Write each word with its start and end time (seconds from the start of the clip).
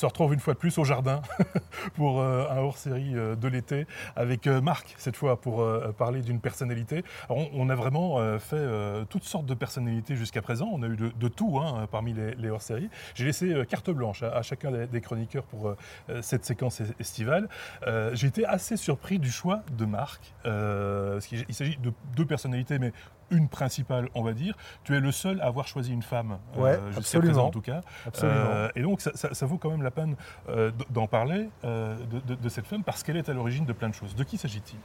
se 0.00 0.06
retrouve 0.06 0.32
une 0.32 0.40
fois 0.40 0.54
de 0.54 0.58
plus 0.58 0.78
au 0.78 0.84
jardin 0.84 1.20
pour 1.94 2.20
euh, 2.20 2.48
un 2.50 2.56
hors-série 2.56 3.12
euh, 3.14 3.36
de 3.36 3.48
l'été 3.48 3.86
avec 4.16 4.46
euh, 4.46 4.62
Marc, 4.62 4.94
cette 4.96 5.16
fois, 5.16 5.38
pour 5.38 5.66
parler 5.98 6.22
d'une 6.22 6.40
personnalité. 6.40 7.04
on, 7.28 7.68
a 7.68 7.74
vraiment 7.74 8.38
fait 8.38 8.64
toutes 9.08 9.24
sortes 9.24 9.46
de 9.46 9.54
personnalités 9.54 10.16
jusqu'à 10.16 10.42
présent. 10.42 10.68
On 10.72 10.82
a 10.82 10.86
eu 10.86 10.96
de, 10.96 11.28
tout 11.28 11.58
hein, 11.58 11.86
parmi 11.90 12.14
les, 12.14 12.50
hors-séries. 12.50 12.88
J'ai 13.14 13.24
laissé 13.24 13.62
carte 13.68 13.90
blanche 13.90 14.22
à, 14.22 14.42
chacun 14.42 14.70
des, 14.70 15.00
chroniqueurs 15.00 15.44
pour 15.44 15.74
cette 16.22 16.44
séquence 16.44 16.80
estivale. 16.98 17.48
J'ai 18.12 18.26
été 18.26 18.46
assez 18.46 18.76
surpris 18.76 19.18
du 19.18 19.30
choix 19.30 19.62
de 19.72 19.84
Marc. 19.84 20.32
il 20.46 21.54
s'agit 21.54 21.76
de 21.76 21.92
deux 22.16 22.26
personnalités, 22.26 22.78
mais 22.78 22.92
une 23.30 23.48
principale, 23.48 24.08
on 24.14 24.22
va 24.22 24.32
dire. 24.32 24.56
Tu 24.84 24.96
es 24.96 25.00
le 25.00 25.12
seul 25.12 25.40
à 25.40 25.46
avoir 25.46 25.66
choisi 25.66 25.92
une 25.92 26.02
femme, 26.02 26.38
euh, 26.58 26.92
jusqu'à 26.92 27.18
présent 27.18 27.46
en 27.46 27.50
tout 27.50 27.60
cas. 27.60 27.80
Euh, 28.22 28.68
et 28.74 28.82
donc 28.82 29.00
ça, 29.00 29.46
vaut 29.46 29.58
quand 29.58 29.70
même 29.70 29.82
la 29.82 29.90
peine 29.90 30.16
euh, 30.48 30.70
d'en 30.90 31.06
parler 31.06 31.48
de, 31.62 32.48
cette 32.48 32.66
femme 32.66 32.82
parce 32.82 33.02
qu'elle 33.02 33.16
est 33.16 33.28
à 33.28 33.32
l'origine 33.32 33.64
de 33.64 33.72
plein 33.72 33.88
de 33.88 33.94
choses. 33.94 34.14
De 34.14 34.24
qui 34.24 34.38
s'agit-il? 34.38 34.78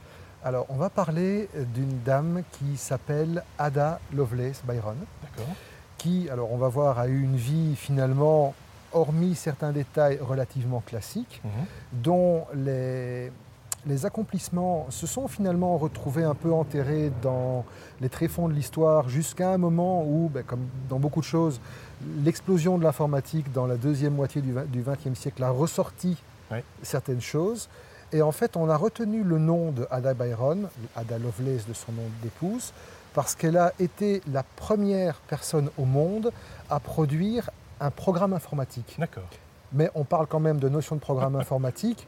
Alors 0.44 0.66
on 0.68 0.76
va 0.76 0.90
parler 0.90 1.48
d'une 1.74 2.02
dame 2.02 2.42
qui 2.52 2.76
s'appelle 2.76 3.42
Ada 3.58 4.00
Lovelace 4.12 4.62
Byron. 4.64 4.96
D'accord. 5.22 5.52
Qui, 5.98 6.28
alors 6.30 6.52
on 6.52 6.58
va 6.58 6.68
voir, 6.68 6.98
a 6.98 7.08
eu 7.08 7.22
une 7.22 7.36
vie 7.36 7.74
finalement 7.74 8.54
hormis 8.92 9.34
certains 9.34 9.72
détails 9.72 10.18
relativement 10.20 10.80
classiques, 10.80 11.40
mhm. 11.44 11.50
dont 11.92 12.46
les, 12.54 13.32
les 13.86 14.04
accomplissements 14.04 14.86
se 14.90 15.06
sont 15.06 15.28
finalement 15.28 15.76
retrouvés 15.76 16.24
un 16.24 16.34
peu 16.34 16.52
enterrés 16.52 17.12
dans 17.22 17.64
les 18.00 18.08
tréfonds 18.08 18.48
de 18.48 18.52
l'histoire 18.52 19.08
jusqu'à 19.08 19.50
un 19.50 19.58
moment 19.58 20.02
où, 20.04 20.28
ben, 20.32 20.42
comme 20.42 20.66
dans 20.88 20.98
beaucoup 20.98 21.20
de 21.20 21.26
choses, 21.26 21.60
l'explosion 22.24 22.78
de 22.78 22.84
l'informatique 22.84 23.52
dans 23.52 23.66
la 23.66 23.76
deuxième 23.76 24.14
moitié 24.14 24.42
du 24.42 24.82
XXe 24.82 25.18
siècle 25.18 25.42
a 25.42 25.50
ressorti 25.50 26.16
certaines 26.82 27.20
choses. 27.20 27.68
Et 28.12 28.22
en 28.22 28.32
fait, 28.32 28.56
on 28.56 28.68
a 28.68 28.76
retenu 28.76 29.22
le 29.22 29.38
nom 29.38 29.72
de 29.72 29.86
Ada 29.90 30.14
Byron, 30.14 30.68
Ada 30.94 31.18
Lovelace 31.18 31.66
de 31.66 31.74
son 31.74 31.92
nom 31.92 32.08
d'épouse, 32.22 32.72
parce 33.14 33.34
qu'elle 33.34 33.56
a 33.56 33.72
été 33.80 34.22
la 34.32 34.42
première 34.42 35.16
personne 35.28 35.70
au 35.78 35.84
monde 35.84 36.32
à 36.70 36.80
produire 36.80 37.50
un 37.80 37.90
programme 37.90 38.32
informatique. 38.32 38.96
D'accord. 38.98 39.28
Mais 39.72 39.90
on 39.94 40.04
parle 40.04 40.26
quand 40.26 40.40
même 40.40 40.58
de 40.58 40.68
notion 40.68 40.96
de 40.96 41.00
programme 41.00 41.36
informatique 41.40 42.06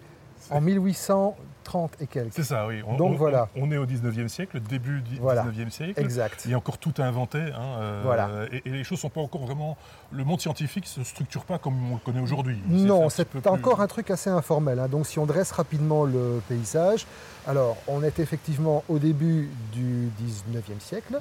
en 0.51 0.61
1830 0.61 1.93
et 2.01 2.07
quelques. 2.07 2.33
C'est 2.33 2.43
ça, 2.43 2.67
oui. 2.67 2.83
On, 2.87 2.97
Donc 2.97 3.17
voilà. 3.17 3.49
On 3.57 3.71
est 3.71 3.77
au 3.77 3.87
19e 3.87 4.29
siècle, 4.29 4.61
début 4.61 5.01
du 5.01 5.17
19e 5.17 5.71
siècle. 5.71 6.01
Exact. 6.01 6.43
Il 6.45 6.51
y 6.51 6.55
a 6.55 6.57
encore 6.57 6.79
tout 6.79 6.95
à 6.99 7.05
inventer. 7.05 7.39
Hein, 7.39 7.79
euh, 7.79 8.01
voilà. 8.05 8.29
Et, 8.53 8.69
les 8.71 8.85
choses 8.85 9.01
sont 9.01 9.11
pas 9.11 9.21
encore 9.21 9.43
vraiment. 9.47 9.77
Le 10.11 10.25
monde 10.25 10.41
scientifique 10.41 10.85
ne 10.85 11.05
se 11.05 11.11
structure 11.11 11.45
pas 11.45 11.59
comme 11.59 11.93
on 11.93 11.95
le 11.95 12.01
connaît 12.01 12.21
aujourd'hui. 12.21 12.59
Non, 12.69 13.09
c'est 13.09 13.47
encore 13.47 13.81
un 13.81 13.87
truc 13.87 14.11
assez 14.11 14.31
informel. 14.31 14.79
Hein. 14.79 14.89
Donc 14.89 15.07
si 15.07 15.19
on 15.19 15.27
dresse 15.27 15.53
rapidement 15.53 16.05
le 16.05 16.41
paysage, 16.49 17.07
alors 17.47 17.77
on 17.87 18.03
est 18.03 18.19
effectivement 18.19 18.85
au 18.89 18.99
début 18.99 19.51
du 19.73 20.09
19e 20.23 20.81
siècle. 20.81 21.19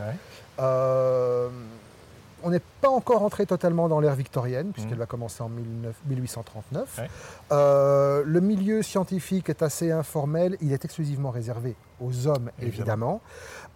Euh, 0.59 1.49
on 2.43 2.49
n'est 2.52 2.61
pas 2.81 2.89
encore 2.89 3.23
entré 3.23 3.45
totalement 3.45 3.88
dans 3.88 3.99
l'ère 3.99 4.16
victorienne, 4.16 4.71
puisqu'elle 4.71 4.95
mmh. 4.95 4.99
va 4.99 5.05
commencer 5.05 5.43
en 5.43 5.49
1839. 5.49 6.99
Euh, 7.52 8.23
le 8.25 8.39
milieu 8.41 8.81
scientifique 8.81 9.49
est 9.49 9.61
assez 9.61 9.91
informel, 9.91 10.57
il 10.61 10.71
est 10.71 10.85
exclusivement 10.85 11.31
réservé 11.31 11.75
aux 11.99 12.27
hommes, 12.27 12.52
évidemment. 12.61 13.21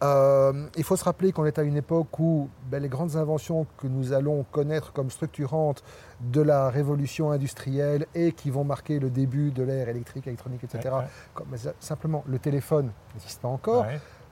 Euh, 0.04 0.68
il 0.78 0.84
faut 0.84 0.96
se 0.96 1.04
rappeler 1.04 1.32
qu'on 1.32 1.46
est 1.46 1.60
à 1.60 1.64
une 1.64 1.78
époque 1.78 2.20
où 2.20 2.50
ben, 2.70 2.82
les 2.82 2.90
grandes 2.90 3.16
inventions 3.16 3.66
que 3.78 3.88
nous 3.88 4.14
allons 4.14 4.44
connaître 4.52 4.94
comme 4.94 5.10
structurantes 5.10 5.84
de 6.20 6.42
la 6.42 6.70
révolution 6.70 7.32
industrielle 7.32 8.06
et 8.14 8.32
qui 8.32 8.50
vont 8.50 8.64
marquer 8.64 9.00
le 9.00 9.10
début 9.10 9.52
de 9.52 9.64
l'ère 9.64 9.90
électrique, 9.90 10.28
électronique, 10.28 10.64
etc., 10.64 10.96
comme 11.34 11.48
simplement 11.80 12.24
le 12.28 12.40
téléphone 12.40 12.92
n'existe 13.14 13.42
pas 13.42 13.48
encore. 13.48 13.86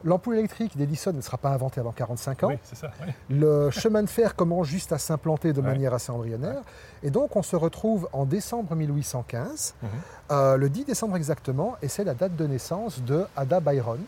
L'ampoule 0.04 0.38
électrique 0.38 0.78
d'Edison 0.78 1.12
ne 1.14 1.22
sera 1.22 1.38
pas 1.38 1.50
inventée 1.50 1.80
avant 1.80 1.92
45 1.92 2.44
ans. 2.44 2.52
Le 3.30 3.70
chemin 3.72 4.04
de 4.04 4.10
fer 4.10 4.36
commence 4.36 4.68
juste 4.68 4.92
à 4.92 4.98
s'implanter 4.98 5.54
de 5.54 5.62
manière 5.62 5.94
assez 5.94 6.12
embryonnaire. 6.12 6.62
Et 7.04 7.10
donc, 7.10 7.36
on 7.36 7.44
se 7.44 7.56
retrouve 7.56 8.08
en 8.14 8.26
décembre 8.26 8.76
1815, 8.76 9.76
mhm. 9.82 9.90
euh, 10.32 10.58
le 10.58 10.70
10 10.70 10.86
décembre 10.86 11.16
exactement, 11.16 11.76
et 11.82 11.88
c'est 11.88 12.04
la 12.04 12.14
date 12.14 12.36
de 12.36 12.46
naissance 12.46 13.02
de 13.02 13.26
Ada 13.36 13.60
Byron, 13.60 14.00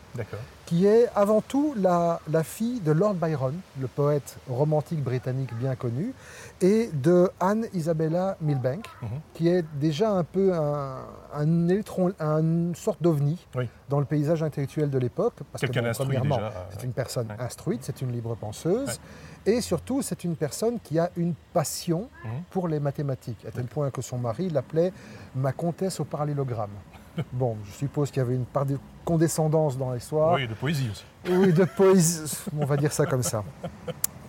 qui 0.72 0.86
est 0.86 1.10
avant 1.16 1.42
tout 1.42 1.76
la, 1.78 2.22
fille 2.46 2.80
de 2.80 2.94
Lord 2.94 3.16
Byron, 3.16 3.60
le 3.78 3.88
poète 3.88 4.38
romantique 4.50 5.04
britannique 5.04 5.54
bien 5.56 5.76
connu, 5.76 6.14
et 6.62 6.90
de 6.94 7.30
Anne 7.42 7.66
Isabella 7.74 8.38
Milbank, 8.40 8.86
mhm. 9.02 9.10
qui 9.34 9.50
est 9.50 9.66
déjà 9.82 10.12
un 10.12 10.24
peu 10.24 10.54
un, 10.54 11.68
électron, 11.68 12.14
une 12.22 12.74
sorte 12.74 13.04
d'ovni 13.04 13.46
dans 13.90 14.00
le 14.00 14.06
paysage 14.06 14.44
intellectuel 14.44 14.90
de 14.90 14.98
l'époque. 14.98 15.34
Parce 15.52 15.66
que, 15.66 15.94
premièrement, 15.94 16.40
c'est 16.70 16.86
une 16.86 16.94
personne 16.94 17.28
instruite, 17.38 17.82
c'est 17.84 18.02
une 18.02 18.14
libre 18.14 18.36
penseuse. 18.36 18.98
Et 19.46 19.60
surtout, 19.60 20.02
c'est 20.02 20.24
une 20.24 20.38
personne 20.38 20.80
qui 20.80 21.00
a 21.00 21.10
une 21.18 21.34
passion 21.52 22.08
mhm. 22.24 22.32
pour 22.50 22.70
les 22.70 22.80
mathématiques, 22.80 23.44
à 23.46 23.52
tel 23.52 23.66
point 23.66 23.92
que 23.92 24.02
son 24.02 24.20
mari 24.20 24.50
l'appelait 24.50 24.94
ma 25.36 25.52
comtesse 25.52 26.00
au 26.00 26.06
parallélogramme. 26.06 26.70
Bon, 27.34 27.58
je 27.66 27.72
suppose 27.72 28.10
qu'il 28.10 28.22
y 28.22 28.26
avait 28.26 28.36
une 28.36 28.46
part 28.46 28.66
de 28.66 28.78
condescendance 29.06 29.78
dans 29.78 29.94
l'histoire. 29.94 30.36
Oui, 30.36 30.48
de 30.48 30.54
poésie 30.54 30.90
aussi. 30.92 31.04
Oui, 31.30 31.54
de 31.54 31.66
poésie, 31.66 32.38
on 32.58 32.66
va 32.66 32.78
dire 32.78 32.94
ça 32.94 33.06
comme 33.06 33.24
ça. 33.24 33.44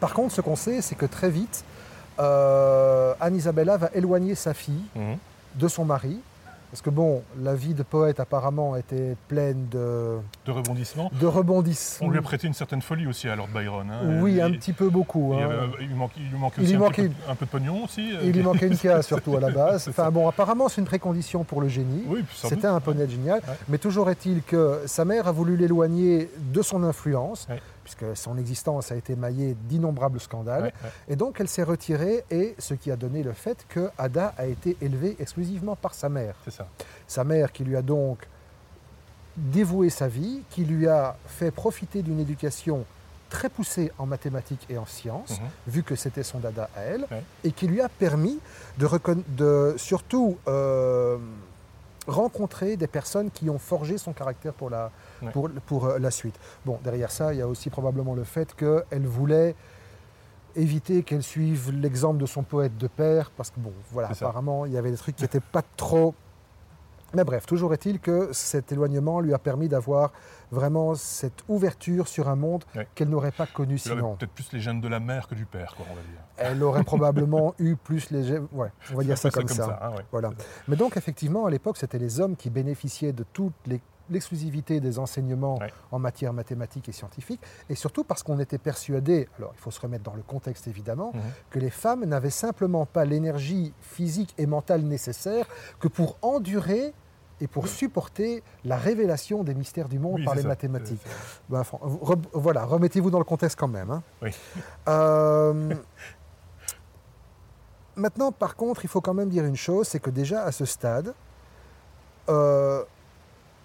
Par 0.01 0.13
contre, 0.13 0.35
ce 0.35 0.41
qu'on 0.41 0.57
sait, 0.57 0.83
c'est 0.83 0.95
que 0.95 1.07
très 1.07 1.31
vite, 1.31 1.65
euh, 2.19 3.15
Anne-Isabella 3.21 3.77
va 3.77 3.91
éloigner 3.95 4.35
sa 4.35 4.55
fille 4.55 4.85
mhm. 4.95 5.17
de 5.55 5.69
son 5.69 5.85
mari 5.85 6.19
parce 6.73 6.81
que 6.81 6.89
bon, 6.89 7.23
la 7.39 7.55
vie 7.55 7.75
de 7.75 7.83
poète 7.83 8.19
apparemment 8.19 8.77
était 8.77 9.15
pleine 9.29 9.69
de... 9.71 10.17
De 10.47 10.53
rebondissements 10.53 11.11
De 11.21 11.27
rebondissements. 11.27 12.07
On 12.07 12.11
lui 12.11 12.19
a 12.19 12.23
prêté 12.23 12.47
une 12.47 12.55
certaine 12.55 12.81
folie 12.81 13.07
aussi 13.07 13.29
à 13.29 13.37
Lord 13.37 13.49
Byron. 13.49 13.91
Hein. 13.91 14.23
Oui, 14.23 14.41
un 14.41 14.51
petit 14.53 14.73
peu 14.73 14.89
beaucoup. 14.89 15.35
Il, 15.35 15.43
hein. 15.43 15.71
lui 15.79 15.95
manquait 15.95 16.63
aussi 16.63 16.75
un, 16.75 17.35
peu, 17.35 17.45
de 17.45 17.51
pognon 17.51 17.85
aussi. 17.85 18.15
Il 18.23 18.33
lui 18.33 18.43
manquait 18.43 18.69
une 18.69 18.79
case 18.79 19.07
surtout 19.13 19.37
à 19.37 19.41
la 19.41 19.51
base. 19.51 19.87
Enfin 19.87 20.11
bon, 20.11 20.27
apparemment 20.27 20.71
c'est 20.71 20.81
une 20.81 20.87
précondition 20.87 21.45
pour 21.45 21.61
le 21.61 21.69
génie. 21.69 22.05
Oui, 22.07 22.25
C'était 22.33 22.69
un 22.69 22.81
poney 22.81 23.07
génial. 23.07 23.43
Mais 23.69 23.77
toujours 23.77 24.09
est-il 24.09 24.43
que 24.43 24.81
sa 24.87 25.05
mère 25.05 25.29
a 25.29 25.33
voulu 25.33 25.59
l'éloigner 25.59 26.31
de 26.39 26.63
son 26.63 26.85
influence 26.85 27.49
puisque 27.85 28.17
son 28.17 28.39
existence 28.39 28.93
a 28.93 28.97
été 28.97 29.17
maillée 29.17 29.57
d'innombrables 29.69 30.21
scandales. 30.21 30.73
Et 31.09 31.17
donc 31.17 31.41
elle 31.41 31.49
s'est 31.49 31.63
retirée, 31.63 32.25
et 32.31 32.55
ce 32.59 32.75
qui 32.75 32.91
a 32.91 32.97
donné 32.97 33.23
le 33.23 33.33
fait 33.33 33.65
que 33.69 33.91
Ada 33.99 34.35
a 34.37 34.47
été 34.47 34.77
élevée 34.81 35.17
exclusivement 35.19 35.77
par 35.77 35.95
sa 35.95 36.09
mère. 36.09 36.35
C'est 36.45 36.53
ça. 36.53 36.69
Sa 37.07 37.25
mère 37.25 37.53
qui 37.53 37.65
lui 37.65 37.77
a 37.77 37.83
donc 37.83 38.27
dévoué 39.37 39.91
sa 39.91 40.09
vie, 40.09 40.43
qui 40.51 40.65
lui 40.65 40.89
a 40.89 41.17
fait 41.27 41.51
profiter 41.51 42.03
d'une 42.03 42.21
éducation 42.21 42.85
très 43.31 43.49
poussée 43.49 43.91
en 43.97 44.05
mathématiques 44.05 44.67
et 44.69 44.77
en 44.77 44.85
sciences, 44.85 45.41
mhm. 45.41 45.49
vu 45.69 45.83
que 45.83 45.97
c'était 45.97 46.23
son 46.23 46.39
dada 46.39 46.69
à 46.77 46.83
elle, 46.83 47.07
et 47.45 47.53
qui 47.53 47.67
lui 47.67 47.81
a 47.81 47.89
permis 47.89 48.39
de, 48.79 48.87
de 49.29 49.75
surtout 49.79 50.37
euh, 50.49 51.17
rencontrer 52.07 52.77
des 52.77 52.87
personnes 52.87 53.31
qui 53.31 53.49
ont 53.51 53.59
forgé 53.59 53.99
son 53.99 54.13
caractère 54.13 54.53
pour 54.53 54.71
la, 54.71 54.91
pour, 55.33 55.49
pour 55.67 55.87
euh, 55.87 55.99
la 55.99 56.11
suite. 56.11 56.39
Bon, 56.65 56.79
derrière 56.83 57.11
ça, 57.11 57.33
il 57.33 57.39
y 57.39 57.43
a 57.43 57.49
aussi 57.49 57.71
probablement 57.71 58.15
le 58.15 58.25
fait 58.25 58.55
qu'elle 58.55 59.07
voulait 59.07 59.55
éviter 60.55 61.03
qu'elle 61.03 61.23
suive 61.23 61.71
l'exemple 61.71 62.19
de 62.19 62.27
son 62.27 62.43
poète 62.43 62.77
de 62.77 62.87
père, 62.87 63.31
parce 63.37 63.51
que 63.51 63.59
bon, 63.59 63.73
voilà, 63.91 64.09
apparemment, 64.11 64.67
il 64.67 64.73
y 64.73 64.77
avait 64.77 64.91
des 64.91 64.97
trucs 64.97 65.17
qui 65.17 65.23
n'étaient 65.23 65.41
pas 65.41 65.63
trop 65.77 66.15
mais 67.15 67.25
bref, 67.25 67.47
toujours 67.47 67.73
est-il 67.75 68.01
que 68.01 68.31
cet 68.33 68.73
éloignement 68.73 69.21
lui 69.21 69.35
a 69.35 69.39
permis 69.39 69.69
d'avoir 69.69 70.13
vraiment 70.51 70.95
cette 70.95 71.43
ouverture 71.49 72.09
sur 72.09 72.29
un 72.29 72.37
monde 72.37 72.65
qu'elle 72.95 73.09
n'aurait 73.09 73.33
pas 73.33 73.47
connu 73.47 73.79
sinon. 73.79 74.17
Peut-être 74.17 74.33
plus 74.33 74.53
les 74.53 74.61
gènes 74.61 74.81
de 74.81 74.89
la 74.89 75.01
mère 75.01 75.29
que 75.29 75.35
du 75.35 75.47
père, 75.47 75.75
quoi, 75.77 75.87
on 75.91 75.95
va 75.95 76.03
dire. 76.03 76.21
Elle 76.37 76.63
aurait 76.63 76.85
probablement 76.85 77.55
eu 77.59 77.77
plus 77.77 78.11
les 78.11 78.25
gènes. 78.25 78.47
Ouais, 78.53 78.69
on 78.93 78.97
va 78.97 79.05
dire 79.05 79.19
ça, 79.19 79.31
comme, 79.31 79.49
ça. 79.49 79.79
Hein, 79.83 80.03
voilà. 80.11 80.31
Mais 80.69 80.77
donc, 80.77 80.97
effectivement, 80.97 81.47
à 81.47 81.51
l'époque, 81.51 81.77
c'était 81.77 81.99
les 81.99 82.21
hommes 82.21 82.37
qui 82.37 82.51
bénéficiaient 82.51 83.13
de 83.13 83.25
toutes 83.33 83.55
les 83.67 83.81
l'exclusivité 84.11 84.81
des 84.81 84.99
enseignements 84.99 85.59
en 85.91 85.99
matière 85.99 86.33
mathématique 86.33 86.89
et 86.89 86.93
scientifique, 86.93 87.41
et 87.69 87.75
surtout 87.75 88.05
parce 88.05 88.23
qu'on 88.23 88.39
était 88.39 88.59
persuadé, 88.59 89.29
alors 89.39 89.53
il 89.57 89.61
faut 89.61 89.71
se 89.71 89.81
remettre 89.81 90.05
dans 90.05 90.15
le 90.15 90.23
contexte 90.23 90.69
évidemment, 90.69 91.13
mhm. 91.15 91.21
que 91.51 91.59
les 91.59 91.71
femmes 91.71 92.05
n'avaient 92.05 92.31
simplement 92.31 92.87
pas 92.87 93.05
l'énergie 93.05 93.73
physique 93.81 94.35
et 94.39 94.47
mentale 94.47 94.83
nécessaire 94.83 95.47
que 95.81 95.89
pour 95.89 96.17
endurer 96.23 96.93
et 97.43 97.49
pour 97.49 97.67
supporter 97.67 98.43
la 98.65 98.77
révélation 98.77 99.43
des 99.43 99.55
mystères 99.55 99.89
du 99.89 99.99
monde 99.99 100.25
par 100.25 100.37
les 100.37 100.45
mathématiques. 100.45 101.03
Ben, 101.49 101.65
voilà, 102.33 102.65
remettez-vous 102.65 103.11
dans 103.11 103.19
le 103.19 103.25
contexte 103.25 103.59
quand 103.59 103.69
même. 103.69 103.91
Hein. 103.91 104.03
Euh, 104.89 105.75
maintenant, 107.95 108.33
par 108.33 108.57
contre, 108.57 108.85
il 108.85 108.89
faut 108.89 109.01
quand 109.01 109.15
même 109.15 109.29
dire 109.29 109.45
une 109.45 109.57
chose, 109.57 109.87
c'est 109.87 110.01
que 110.01 110.11
déjà 110.11 110.43
à 110.43 110.53
ce 110.53 110.65
stade, 110.65 111.15
euh, 112.29 112.85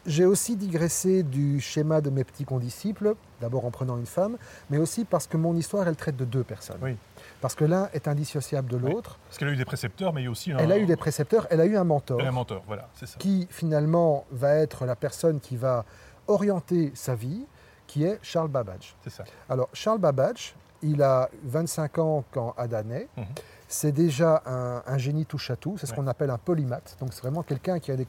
j'ai 0.08 0.26
aussi 0.26 0.56
digressé 0.56 1.22
du 1.22 1.60
schéma 1.60 2.02
de 2.02 2.10
mes 2.10 2.24
petits 2.24 2.46
condisciples, 2.46 3.16
d'abord 3.42 3.66
en 3.66 3.72
prenant 3.72 3.98
une 3.98 4.06
femme, 4.06 4.38
mais 4.70 4.78
aussi 4.78 5.06
parce 5.06 5.28
que 5.28 5.38
mon 5.38 5.56
histoire, 5.56 5.88
elle 5.88 5.96
traite 5.96 6.16
de 6.16 6.26
deux 6.26 6.44
personnes. 6.44 6.80
Oui. 6.82 6.96
Parce 7.42 7.54
que 7.54 7.66
l'un 7.66 7.90
est 7.94 8.08
indissociable 8.08 8.70
de 8.70 8.78
l'autre. 8.78 9.20
Parce 9.28 9.38
qu'elle 9.38 9.50
a 9.50 9.52
eu 9.52 9.58
des 9.58 9.66
précepteurs, 9.66 10.14
mais 10.14 10.22
il 10.22 10.26
y 10.26 10.28
a 10.28 10.32
aussi 10.32 10.52
un... 10.52 10.58
Elle 10.58 10.72
a 10.72 10.80
eu 10.80 10.86
des 10.86 10.96
précepteurs, 10.96 11.46
elle 11.52 11.62
a 11.62 11.66
eu 11.66 11.78
un 11.78 11.84
mentor. 11.84 12.22
Un 12.22 12.32
mentor, 12.32 12.64
voilà, 12.66 12.90
c'est 12.96 13.06
ça. 13.06 13.18
Qui 13.20 13.48
finalement 13.52 14.26
va 14.32 14.56
être 14.56 14.86
la 14.86 14.96
personne 14.96 15.40
qui 15.40 15.58
va 15.58 15.86
orienter 16.28 16.92
sa 16.96 17.14
vie, 17.14 17.46
qui 17.86 18.04
est 18.06 18.18
Charles 18.22 18.50
Babbage. 18.50 18.96
C'est 19.04 19.12
ça. 19.12 19.24
Alors, 19.50 19.70
Charles 19.74 20.00
Babbage, 20.00 20.56
il 20.82 21.02
a 21.02 21.30
25 21.44 21.98
ans 22.00 22.24
quand 22.32 22.54
Ada 22.58 22.84
naît. 22.84 23.08
Mhm. 23.18 23.26
C'est 23.68 23.92
déjà 23.92 24.44
un, 24.46 24.98
génie 24.98 25.26
touche 25.26 25.52
à 25.52 25.56
tout, 25.56 25.78
c'est 25.78 25.88
ce 25.88 25.94
qu'on 25.94 26.08
appelle 26.08 26.30
un 26.30 26.38
polymathe. 26.38 26.96
Donc 27.00 27.14
c'est 27.14 27.22
vraiment 27.22 27.44
quelqu'un 27.44 27.80
qui, 27.80 27.92
a 27.92 27.96
des 27.96 28.08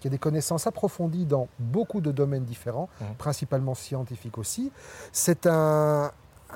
qui 0.00 0.06
a 0.06 0.10
des 0.10 0.18
connaissances 0.18 0.66
approfondies 0.66 1.24
dans 1.24 1.48
beaucoup 1.58 2.00
de 2.00 2.12
domaines 2.12 2.44
différents, 2.44 2.88
principalement 3.16 3.74
scientifiques 3.74 4.38
aussi. 4.38 4.70
C'est 5.12 5.46
un, 5.46 6.12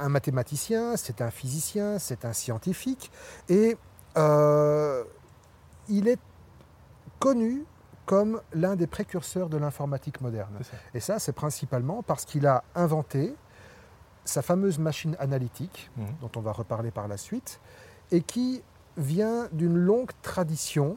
mathématicien, 0.08 0.96
c'est 0.96 1.22
un 1.22 1.30
physicien, 1.30 1.98
c'est 1.98 2.24
un 2.24 2.32
scientifique, 2.32 3.10
et 3.48 3.76
euh, 4.16 5.04
il 5.88 6.08
est 6.08 6.20
connu 7.18 7.64
comme 8.04 8.40
l'un 8.52 8.76
des 8.76 8.86
précurseurs 8.86 9.48
de 9.48 9.56
l'informatique 9.56 10.20
moderne. 10.20 10.58
Et 10.92 11.00
ça, 11.00 11.18
c'est 11.18 11.32
principalement 11.32 12.02
parce 12.02 12.24
qu'il 12.24 12.46
a 12.46 12.64
inventé 12.74 13.34
sa 14.24 14.42
fameuse 14.42 14.78
machine 14.78 15.16
analytique, 15.18 15.90
mhm. 15.96 16.06
dont 16.20 16.30
on 16.36 16.40
va 16.40 16.52
reparler 16.52 16.90
par 16.90 17.08
la 17.08 17.16
suite, 17.16 17.60
et 18.12 18.20
qui 18.20 18.62
vient 18.96 19.48
d'une 19.52 19.76
longue 19.76 20.10
tradition. 20.22 20.96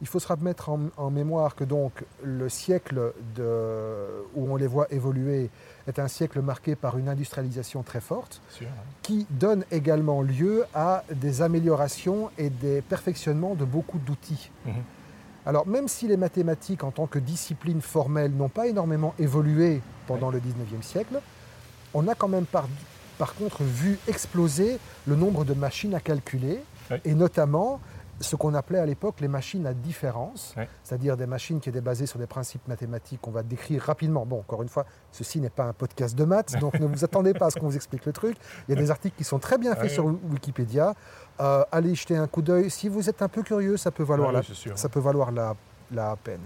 Il 0.00 0.06
faut 0.06 0.20
se 0.20 0.28
remettre 0.28 0.70
en, 0.70 1.10
mémoire 1.10 1.56
que 1.56 1.64
donc 1.64 2.04
le 2.22 2.48
siècle 2.48 3.12
où 4.36 4.52
on 4.52 4.54
les 4.54 4.68
voit 4.68 4.86
évoluer 4.92 5.50
est 5.88 5.98
un 5.98 6.06
siècle 6.06 6.40
marqué 6.40 6.76
par 6.76 6.96
une 6.98 7.08
industrialisation 7.08 7.82
très 7.82 8.00
forte, 8.00 8.40
qui 9.02 9.26
donne 9.30 9.64
également 9.72 10.22
lieu 10.22 10.64
à 10.72 11.02
des 11.12 11.42
améliorations 11.42 12.30
et 12.38 12.48
des 12.48 12.80
perfectionnements 12.80 13.56
de 13.56 13.64
beaucoup 13.64 13.98
d'outils. 13.98 14.52
Mhm. 14.64 14.74
Alors 15.46 15.66
même 15.66 15.88
si 15.88 16.06
les 16.06 16.16
mathématiques 16.16 16.84
en 16.84 16.92
tant 16.92 17.06
que 17.06 17.18
discipline 17.18 17.80
formelle 17.80 18.30
n'ont 18.32 18.50
pas 18.50 18.68
énormément 18.68 19.14
évolué 19.18 19.80
pendant 20.06 20.30
le 20.30 20.38
19e 20.38 20.82
siècle, 20.82 21.20
on 21.94 22.06
a 22.06 22.14
quand 22.14 22.28
même 22.28 22.44
par, 22.44 22.68
par 23.18 23.34
contre 23.34 23.62
vu 23.62 23.98
exploser 24.08 24.78
le 25.06 25.16
nombre 25.16 25.44
de 25.44 25.54
machines 25.54 25.94
à 25.94 26.00
calculer, 26.00 26.60
et 27.04 27.14
notamment 27.14 27.80
ce 28.20 28.34
qu'on 28.34 28.52
appelait 28.54 28.80
à 28.80 28.86
l'époque 28.86 29.20
les 29.20 29.28
machines 29.28 29.64
à 29.66 29.74
différence, 29.74 30.54
c'est-à-dire 30.82 31.16
des 31.16 31.26
machines 31.26 31.60
qui 31.60 31.68
étaient 31.68 31.80
basées 31.80 32.06
sur 32.06 32.18
des 32.18 32.26
principes 32.26 32.66
mathématiques 32.66 33.20
qu'on 33.20 33.30
va 33.30 33.44
décrire 33.44 33.82
rapidement. 33.82 34.26
Bon, 34.26 34.40
encore 34.40 34.62
une 34.62 34.68
fois, 34.68 34.86
ceci 35.12 35.38
n'est 35.40 35.50
pas 35.50 35.64
un 35.64 35.72
podcast 35.72 36.16
de 36.16 36.24
maths, 36.24 36.58
donc 36.58 36.80
ne 36.80 36.86
vous 36.86 37.04
attendez 37.04 37.32
pas 37.32 37.46
à 37.46 37.50
ce 37.50 37.60
qu'on 37.60 37.68
vous 37.68 37.76
explique 37.76 38.04
le 38.06 38.12
truc. 38.12 38.36
Il 38.66 38.74
y 38.74 38.78
a 38.78 38.80
des 38.80 38.90
articles 38.90 39.16
qui 39.16 39.22
sont 39.24 39.38
très 39.38 39.56
bien 39.58 39.76
faits 39.76 39.90
sur 39.90 40.06
Wikipédia. 40.06 40.94
Euh, 41.40 41.64
allez 41.70 41.94
jeter 41.94 42.16
un 42.16 42.26
coup 42.26 42.42
d'œil. 42.42 42.70
Si 42.70 42.88
vous 42.88 43.08
êtes 43.08 43.22
un 43.22 43.28
peu 43.28 43.42
curieux, 43.42 43.76
ça 43.76 43.92
peut 43.92 44.02
valoir, 44.02 44.32
la, 44.32 44.42
ça 44.74 44.88
peut 44.88 44.98
valoir 45.00 45.30
la, 45.30 45.54
la 45.92 46.16
peine. 46.16 46.40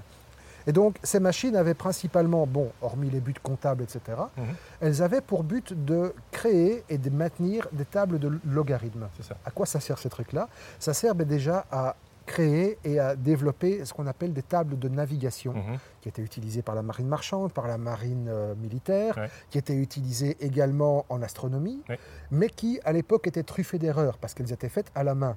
Et 0.66 0.72
donc, 0.72 0.96
ces 1.02 1.20
machines 1.20 1.56
avaient 1.56 1.74
principalement, 1.74 2.46
bon, 2.46 2.70
hormis 2.80 3.10
les 3.10 3.20
buts 3.20 3.34
comptables, 3.42 3.82
etc., 3.82 4.00
mhm. 4.36 4.44
elles 4.80 5.02
avaient 5.02 5.20
pour 5.20 5.44
but 5.44 5.72
de 5.84 6.14
créer 6.30 6.84
et 6.88 6.98
de 6.98 7.10
maintenir 7.10 7.68
des 7.72 7.84
tables 7.84 8.18
de 8.18 8.32
logarithmes. 8.46 9.08
À 9.44 9.50
quoi 9.50 9.66
ça 9.66 9.80
sert 9.80 9.98
ces 9.98 10.08
trucs-là? 10.08 10.48
Ça 10.78 10.94
sert 10.94 11.14
ben, 11.14 11.26
déjà 11.26 11.66
à 11.70 11.96
créer 12.26 12.78
et 12.84 12.98
à 12.98 13.16
développer 13.16 13.84
ce 13.84 13.92
qu'on 13.92 14.06
appelle 14.06 14.32
des 14.32 14.42
tables 14.42 14.78
de 14.78 14.88
navigation, 14.88 15.54
mhm. 15.54 15.78
qui 16.00 16.08
étaient 16.08 16.22
utilisées 16.22 16.62
par 16.62 16.74
la 16.74 16.82
marine 16.82 17.08
marchande, 17.08 17.52
par 17.52 17.66
la 17.66 17.78
marine 17.78 18.28
euh, 18.28 18.54
militaire, 18.54 19.28
qui 19.50 19.58
étaient 19.58 19.74
utilisées 19.74 20.36
également 20.40 21.04
en 21.08 21.22
astronomie, 21.22 21.82
mais 22.30 22.48
qui, 22.48 22.80
à 22.84 22.92
l'époque, 22.92 23.26
étaient 23.26 23.42
truffées 23.42 23.78
d'erreurs, 23.78 24.18
parce 24.18 24.34
qu'elles 24.34 24.52
étaient 24.52 24.68
faites 24.68 24.90
à 24.94 25.02
la 25.02 25.14
main. 25.14 25.36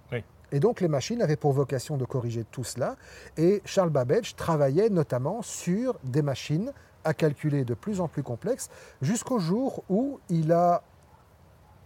Et 0.51 0.59
donc 0.59 0.81
les 0.81 0.87
machines 0.87 1.21
avaient 1.21 1.35
pour 1.35 1.53
vocation 1.53 1.97
de 1.97 2.05
corriger 2.05 2.45
tout 2.51 2.63
cela. 2.63 2.95
Et 3.37 3.61
Charles 3.65 3.89
Babbage 3.89 4.35
travaillait 4.35 4.89
notamment 4.89 5.41
sur 5.41 5.97
des 6.03 6.21
machines 6.21 6.71
à 7.05 7.13
calculer 7.13 7.63
de 7.63 7.73
plus 7.73 8.01
en 8.01 8.07
plus 8.07 8.23
complexes, 8.23 8.69
jusqu'au 9.01 9.39
jour 9.39 9.83
où 9.89 10.19
il 10.29 10.51
a 10.51 10.81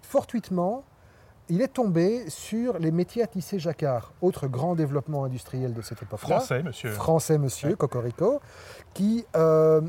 fortuitement, 0.01 0.83
il 1.49 1.61
est 1.61 1.73
tombé 1.73 2.29
sur 2.29 2.79
les 2.79 2.91
métiers 2.91 3.21
à 3.21 3.27
tisser 3.27 3.59
jacquard, 3.59 4.13
autre 4.21 4.47
grand 4.47 4.75
développement 4.75 5.25
industriel 5.25 5.73
de 5.73 5.81
cette 5.81 6.01
époque-là. 6.01 6.37
Français, 6.37 6.63
monsieur. 6.63 6.91
Français, 6.91 7.37
monsieur, 7.37 7.75
Cocorico, 7.75 8.39
qui, 8.93 9.25
euh, 9.35 9.81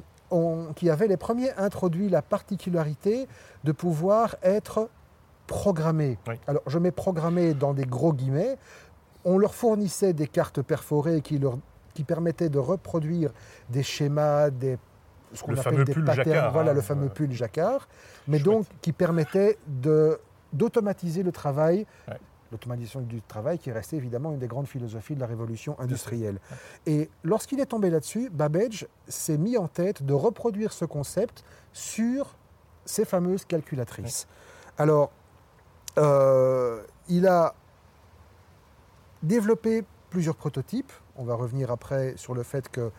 qui 0.74 0.90
avait 0.90 1.06
les 1.06 1.16
premiers 1.16 1.52
introduit 1.56 2.08
la 2.08 2.22
particularité 2.22 3.28
de 3.64 3.72
pouvoir 3.72 4.36
être 4.42 4.88
programmés. 5.50 6.16
Alors 6.46 6.62
je 6.68 6.78
mets 6.78 6.92
programmés 6.92 7.54
dans 7.54 7.74
des 7.74 7.84
gros 7.84 8.12
guillemets. 8.12 8.56
On 9.24 9.36
leur 9.36 9.52
fournissait 9.52 10.12
des 10.12 10.28
cartes 10.28 10.62
perforées 10.62 11.22
qui, 11.22 11.38
leur, 11.38 11.58
qui 11.92 12.04
permettaient 12.04 12.48
de 12.48 12.60
reproduire 12.60 13.32
des 13.68 13.82
schémas, 13.82 14.50
des, 14.50 14.78
ce 15.34 15.42
qu'on 15.42 15.56
appelle 15.56 15.84
des 15.84 15.94
patterns, 15.94 16.52
voilà 16.52 16.72
le 16.72 16.80
fameux 16.80 17.08
pull 17.08 17.32
jacquard, 17.32 17.88
mais 18.28 18.38
donc 18.38 18.64
qui 18.80 18.92
permettaient 18.92 19.58
d'automatiser 20.52 21.24
le 21.24 21.32
travail. 21.32 21.84
L'automatisation 22.52 23.00
du 23.00 23.22
travail 23.22 23.58
qui 23.58 23.70
restait 23.70 23.96
évidemment 23.96 24.32
une 24.32 24.38
des 24.38 24.48
grandes 24.48 24.66
philosophies 24.66 25.14
de 25.14 25.20
la 25.20 25.26
révolution 25.26 25.78
industrielle. 25.78 26.38
Et 26.84 27.08
lorsqu'il 27.22 27.60
est 27.60 27.66
tombé 27.66 27.90
là-dessus, 27.90 28.28
Babbage 28.30 28.88
s'est 29.06 29.38
mis 29.38 29.56
en 29.56 29.68
tête 29.68 30.02
de 30.04 30.14
reproduire 30.14 30.72
ce 30.72 30.84
concept 30.84 31.44
sur 31.72 32.34
ces 32.84 33.04
fameuses 33.04 33.44
calculatrices. 33.44 34.26
Alors, 34.78 35.10
euh, 35.10 35.19
il 35.96 37.26
a 37.26 37.54
développé 39.22 39.84
plusieurs 40.10 40.36
prototypes. 40.36 40.92
On 41.16 41.24
va 41.24 41.34
revenir 41.34 41.70
après 41.70 42.14
sur 42.16 42.34
le 42.34 42.42
fait 42.42 42.68
que 42.68 42.90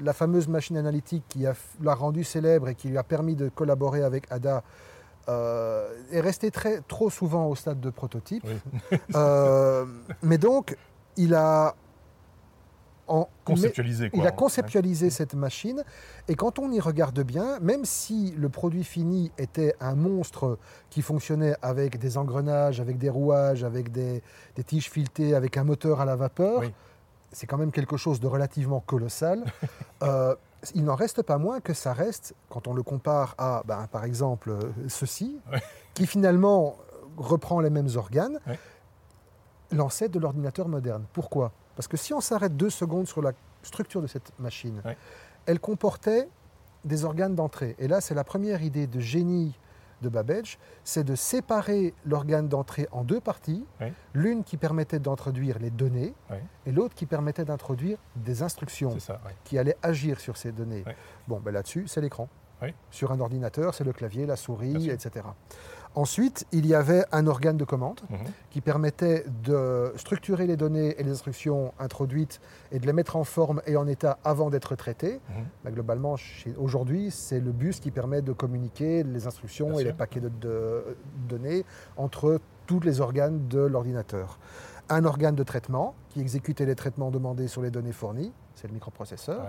la 0.00 0.12
fameuse 0.12 0.48
machine 0.48 0.76
analytique 0.76 1.24
qui 1.28 1.44
l'a 1.80 1.94
rendu 1.94 2.24
célèbre 2.24 2.68
et 2.68 2.74
qui 2.74 2.88
lui 2.88 2.98
a 2.98 3.02
permis 3.02 3.34
de 3.34 3.48
collaborer 3.48 4.02
avec 4.02 4.30
Ada 4.30 4.62
euh, 5.28 5.94
est 6.10 6.20
restée 6.20 6.50
très, 6.50 6.80
trop 6.80 7.10
souvent 7.10 7.46
au 7.46 7.54
stade 7.54 7.80
de 7.80 7.90
prototype. 7.90 8.46
Euh, 9.14 9.84
mais 10.22 10.38
donc, 10.38 10.76
il 11.16 11.34
a 11.34 11.74
conceptualisé. 13.44 14.10
Il 14.14 14.26
a 14.26 14.30
conceptualisé 14.30 15.10
cette 15.10 15.34
machine. 15.34 15.84
Et 16.28 16.34
quand 16.34 16.58
on 16.58 16.70
y 16.70 16.80
regarde 16.80 17.20
bien, 17.20 17.58
même 17.60 17.84
si 17.84 18.34
le 18.36 18.48
produit 18.48 18.84
fini 18.84 19.30
était 19.38 19.74
un 19.80 19.94
monstre 19.94 20.58
qui 20.90 21.02
fonctionnait 21.02 21.54
avec 21.62 21.98
des 21.98 22.16
engrenages, 22.18 22.80
avec 22.80 22.98
des 22.98 23.10
rouages, 23.10 23.64
avec 23.64 23.90
des, 23.92 24.22
tiges 24.66 24.90
filetées, 24.90 25.34
avec 25.34 25.56
un 25.56 25.64
moteur 25.64 26.00
à 26.00 26.04
la 26.04 26.16
vapeur, 26.16 26.62
c'est 27.30 27.46
quand 27.46 27.58
même 27.58 27.72
quelque 27.72 27.96
chose 27.96 28.20
de 28.20 28.26
relativement 28.26 28.80
colossal. 28.80 29.44
Euh, 30.02 30.34
il 30.74 30.82
n'en 30.82 30.96
reste 30.96 31.22
pas 31.22 31.38
moins 31.38 31.60
que 31.60 31.74
ça 31.74 31.92
reste, 31.92 32.34
quand 32.48 32.66
on 32.66 32.74
le 32.74 32.82
compare 32.82 33.36
à, 33.38 33.62
ben, 33.64 33.86
par 33.86 34.04
exemple, 34.04 34.50
euh, 34.50 34.62
ceci, 34.88 35.38
qui 35.94 36.06
finalement 36.06 36.76
reprend 37.16 37.60
les 37.60 37.70
mêmes 37.70 37.90
organes, 37.94 38.40
l'ancêtre 39.70 40.12
de 40.12 40.18
l'ordinateur 40.18 40.66
moderne. 40.66 41.04
Pourquoi? 41.12 41.52
Parce 41.76 41.88
que 41.88 41.96
si 41.96 42.12
on 42.12 42.20
s'arrête 42.20 42.56
deux 42.56 42.70
secondes 42.70 43.06
sur 43.06 43.22
la 43.22 43.32
structure 43.62 44.02
de 44.02 44.06
cette 44.06 44.32
machine, 44.38 44.82
elle 45.46 45.60
comportait 45.60 46.28
des 46.84 47.04
organes 47.04 47.34
d'entrée. 47.34 47.76
Et 47.78 47.88
là, 47.88 48.00
c'est 48.00 48.14
la 48.14 48.24
première 48.24 48.62
idée 48.62 48.86
de 48.86 49.00
génie 49.00 49.58
de 50.02 50.08
Babbage, 50.08 50.58
c'est 50.82 51.04
de 51.04 51.14
séparer 51.14 51.94
l'organe 52.04 52.48
d'entrée 52.48 52.88
en 52.90 53.04
deux 53.04 53.20
parties, 53.20 53.64
l'une 54.14 54.42
qui 54.42 54.56
permettait 54.56 54.98
d'introduire 54.98 55.60
les 55.60 55.70
données 55.70 56.12
et 56.66 56.72
l'autre 56.72 56.94
qui 56.94 57.06
permettait 57.06 57.44
d'introduire 57.44 57.98
des 58.16 58.42
instructions 58.42 58.96
qui 59.44 59.58
allaient 59.58 59.76
agir 59.80 60.18
sur 60.18 60.36
ces 60.36 60.50
données. 60.50 60.84
Bon, 61.28 61.38
ben 61.38 61.52
là-dessus, 61.52 61.86
c'est 61.86 62.00
l'écran. 62.00 62.28
Sur 62.90 63.12
un 63.12 63.20
ordinateur, 63.20 63.74
c'est 63.74 63.84
le 63.84 63.92
clavier, 63.92 64.26
la 64.26 64.36
souris, 64.36 64.90
etc. 64.90 65.24
Ensuite, 65.94 66.46
il 66.52 66.66
y 66.66 66.74
avait 66.74 67.04
un 67.12 67.26
organe 67.26 67.58
de 67.58 67.64
commande 67.64 68.00
mhm. 68.08 68.18
qui 68.50 68.60
permettait 68.60 69.26
de 69.44 69.92
structurer 69.96 70.46
les 70.46 70.56
données 70.56 70.94
et 70.98 71.02
les 71.02 71.10
instructions 71.10 71.74
introduites 71.78 72.40
et 72.70 72.78
de 72.78 72.86
les 72.86 72.94
mettre 72.94 73.16
en 73.16 73.24
forme 73.24 73.60
et 73.66 73.76
en 73.76 73.86
état 73.86 74.18
avant 74.24 74.48
d'être 74.48 74.74
traitées. 74.74 75.20
Mhm. 75.28 75.44
Bah, 75.64 75.70
globalement, 75.70 76.16
aujourd'hui, 76.56 77.10
c'est 77.10 77.40
le 77.40 77.52
bus 77.52 77.80
qui 77.80 77.90
permet 77.90 78.22
de 78.22 78.32
communiquer 78.32 79.02
les 79.02 79.26
instructions 79.26 79.78
et 79.78 79.84
les 79.84 79.92
paquets 79.92 80.20
de, 80.20 80.84
données 81.28 81.64
entre 81.96 82.40
tous 82.66 82.80
les 82.80 83.00
organes 83.00 83.48
de 83.48 83.60
l'ordinateur. 83.60 84.38
Un 84.88 85.04
organe 85.04 85.34
de 85.34 85.42
traitement 85.42 85.94
qui 86.08 86.20
exécutait 86.20 86.66
les 86.66 86.74
traitements 86.74 87.10
demandés 87.10 87.48
sur 87.48 87.62
les 87.62 87.70
données 87.70 87.92
fournies, 87.92 88.32
c'est 88.62 88.68
le 88.68 88.74
microprocesseur. 88.74 89.48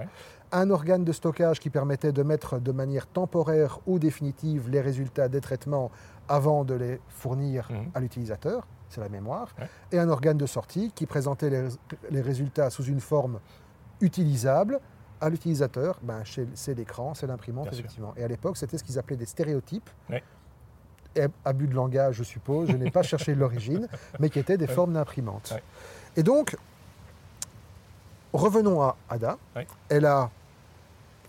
Un 0.51 0.71
organe 0.71 1.03
de 1.03 1.11
stockage 1.11 1.59
qui 1.59 1.69
permettait 1.69 2.11
de 2.11 2.23
mettre 2.23 2.59
de 2.59 2.71
manière 2.71 3.05
temporaire 3.05 3.79
ou 3.85 3.99
définitive 3.99 4.69
les 4.69 4.81
résultats 4.81 5.29
des 5.29 5.39
traitements 5.39 5.91
avant 6.27 6.63
de 6.63 6.73
les 6.73 6.99
fournir 7.09 7.71
mhm. 7.71 7.91
à 7.93 7.99
l'utilisateur, 7.99 8.67
c'est 8.89 9.01
la 9.01 9.09
mémoire, 9.09 9.53
et 9.91 9.99
un 9.99 10.09
organe 10.09 10.37
de 10.37 10.45
sortie 10.45 10.91
qui 10.95 11.05
présentait 11.05 11.69
les, 12.09 12.21
résultats 12.21 12.69
sous 12.69 12.85
une 12.85 12.99
forme 12.99 13.39
utilisable 14.01 14.79
à 15.21 15.29
l'utilisateur, 15.29 15.99
ben, 16.01 16.23
c'est 16.53 16.73
l'écran, 16.73 17.13
c'est 17.13 17.27
l'imprimante, 17.27 17.67
effectivement. 17.71 18.13
Et 18.17 18.23
à 18.23 18.27
l'époque, 18.27 18.57
c'était 18.57 18.77
ce 18.77 18.83
qu'ils 18.83 18.99
appelaient 18.99 19.15
des 19.15 19.25
stéréotypes. 19.25 19.89
Et 21.15 21.27
abus 21.45 21.67
de 21.67 21.75
langage, 21.75 22.15
je 22.15 22.23
suppose, 22.23 22.71
je 22.71 22.75
n'ai 22.75 22.89
pas 22.89 23.03
cherché 23.03 23.35
l'origine, 23.35 23.87
mais 24.19 24.29
qui 24.29 24.39
étaient 24.39 24.57
des 24.57 24.67
formes 24.67 24.93
d'imprimantes. 24.93 25.53
Et 26.15 26.23
donc, 26.23 26.55
revenons 28.33 28.81
à 28.81 28.95
Ada. 29.09 29.37
Elle 29.89 30.05
a 30.05 30.29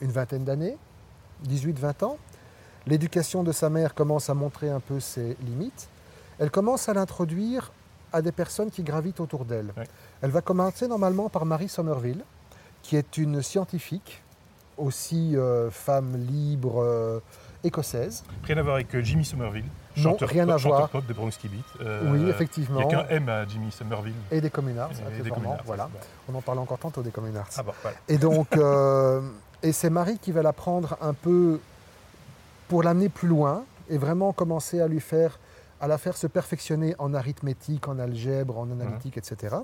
une 0.00 0.11
vingtaine 0.11 0.44
d'années, 0.44 0.76
18-20 1.49 2.04
ans. 2.04 2.18
L'éducation 2.87 3.42
de 3.42 3.52
sa 3.52 3.70
mère 3.70 3.94
commence 3.94 4.28
à 4.28 4.34
montrer 4.34 4.70
un 4.70 4.80
peu 4.80 5.00
ses 5.00 5.37
limites. 5.46 5.88
Elle 6.38 6.50
commence 6.50 6.88
à 6.88 6.94
l'introduire 6.94 7.73
à 8.12 8.23
des 8.23 8.32
personnes 8.32 8.70
qui 8.70 8.82
gravitent 8.82 9.20
autour 9.20 9.44
d'elle. 9.44 9.73
Elle 10.23 10.30
va 10.30 10.40
commencer 10.40 10.87
normalement 10.87 11.28
par 11.28 11.46
Marie 11.46 11.68
Somerville, 11.68 12.25
qui 12.82 12.96
est 12.96 13.16
une 13.16 13.42
scientifique, 13.42 14.23
aussi 14.76 15.37
euh, 15.37 15.70
femme 15.70 16.16
libre 16.16 16.82
euh, 16.82 17.20
écossaise. 17.62 18.25
Rien 18.44 18.58
à 18.58 18.62
voir 18.62 18.75
avec 18.76 18.94
euh, 18.94 19.00
Jimmy 19.00 19.25
Somerville, 19.25 19.64
non, 19.96 20.16
rien 20.20 20.48
à 20.48 20.56
voir. 20.56 20.88
pop 20.88 21.06
de 21.06 21.12
Bronx 21.12 21.32
Beat. 21.42 21.64
oui, 21.80 22.28
effectivement. 22.28 22.80
Il 22.80 22.90
y 22.90 22.94
a 22.94 23.04
qu'un 23.04 23.08
M 23.08 23.28
à 23.28 23.46
Jimmy 23.46 23.70
Somerville. 23.70 24.14
Et 24.30 24.40
des 24.40 24.50
Communards, 24.50 24.90
voilà. 25.64 25.88
On 26.28 26.34
en 26.34 26.42
parle 26.42 26.58
encore 26.58 26.78
tantôt 26.78 27.02
des 27.02 27.10
Communards. 27.10 27.48
Ah 27.56 27.62
bon, 27.62 27.72
Et 28.08 28.18
donc, 28.18 28.48
et 29.62 29.72
c'est 29.72 29.90
Marie 29.90 30.18
qui 30.18 30.32
va 30.32 30.42
la 30.42 30.52
prendre 30.52 30.96
un 31.00 31.14
peu 31.14 31.60
pour 32.68 32.82
l'amener 32.82 33.08
plus 33.08 33.28
loin 33.28 33.64
et 33.88 33.98
vraiment 33.98 34.32
commencer 34.32 34.80
à 34.80 34.88
lui 34.88 35.00
faire 35.00 35.38
à 35.80 35.86
la 35.86 35.98
faire 35.98 36.16
se 36.16 36.26
perfectionner 36.26 36.94
en 36.98 37.12
arithmétique, 37.12 37.88
en 37.88 37.98
algèbre, 37.98 38.58
en 38.58 38.70
analytique, 38.70 39.18
etc. 39.18 39.56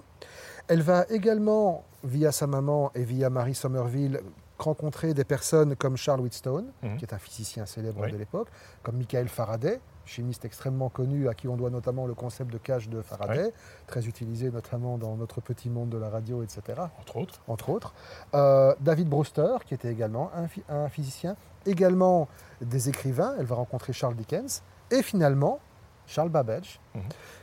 Elle 0.69 0.83
va 0.83 1.07
également, 1.09 1.85
via 2.05 2.31
sa 2.31 2.47
maman 2.47 2.91
et 2.95 3.05
via 3.05 3.31
Marie 3.31 3.55
Somerville, 3.55 4.21
rencontrer 4.59 5.15
des 5.15 5.25
personnes 5.25 5.77
comme 5.77 5.97
Charles 5.97 6.21
Whitstone, 6.21 6.67
mhm. 6.83 6.99
qui 6.99 7.07
est 7.07 7.15
un 7.15 7.19
physicien 7.19 7.65
célèbre 7.65 8.07
de 8.07 8.17
l'époque, 8.17 8.49
comme 8.83 8.99
Michael 8.99 9.29
Faraday, 9.29 9.81
chimiste 10.11 10.45
extrêmement 10.45 10.89
connu 10.89 11.29
à 11.29 11.35
qui 11.35 11.49
on 11.49 11.57
doit 11.57 11.71
notamment 11.71 12.07
le 12.07 12.15
concept 12.15 12.53
de 12.53 12.59
cage 12.59 12.89
de 12.89 13.01
Faraday, 13.01 13.53
très 13.87 14.07
utilisé 14.07 14.51
notamment 14.51 14.99
dans 14.99 15.17
notre 15.17 15.41
petit 15.41 15.71
monde 15.71 15.89
de 15.89 15.99
la 15.99 16.11
radio, 16.11 16.43
etc. 16.43 16.63
Entre 16.99 17.17
autres. 17.17 17.41
Entre 17.47 17.69
autres. 17.71 17.95
Euh, 18.35 18.75
David 18.81 19.09
Brewster, 19.09 19.57
qui 19.67 19.75
était 19.75 19.91
également 19.91 20.31
un, 20.69 20.89
physicien, 20.89 21.37
également 21.65 22.29
des 22.61 22.89
écrivains. 22.89 23.35
Elle 23.39 23.47
va 23.47 23.55
rencontrer 23.55 23.93
Charles 23.93 24.17
Dickens. 24.17 24.63
Et 24.91 25.03
finalement, 25.03 25.61
Charles 26.07 26.31
Babbage. 26.31 26.81
Mhm. 26.95 27.03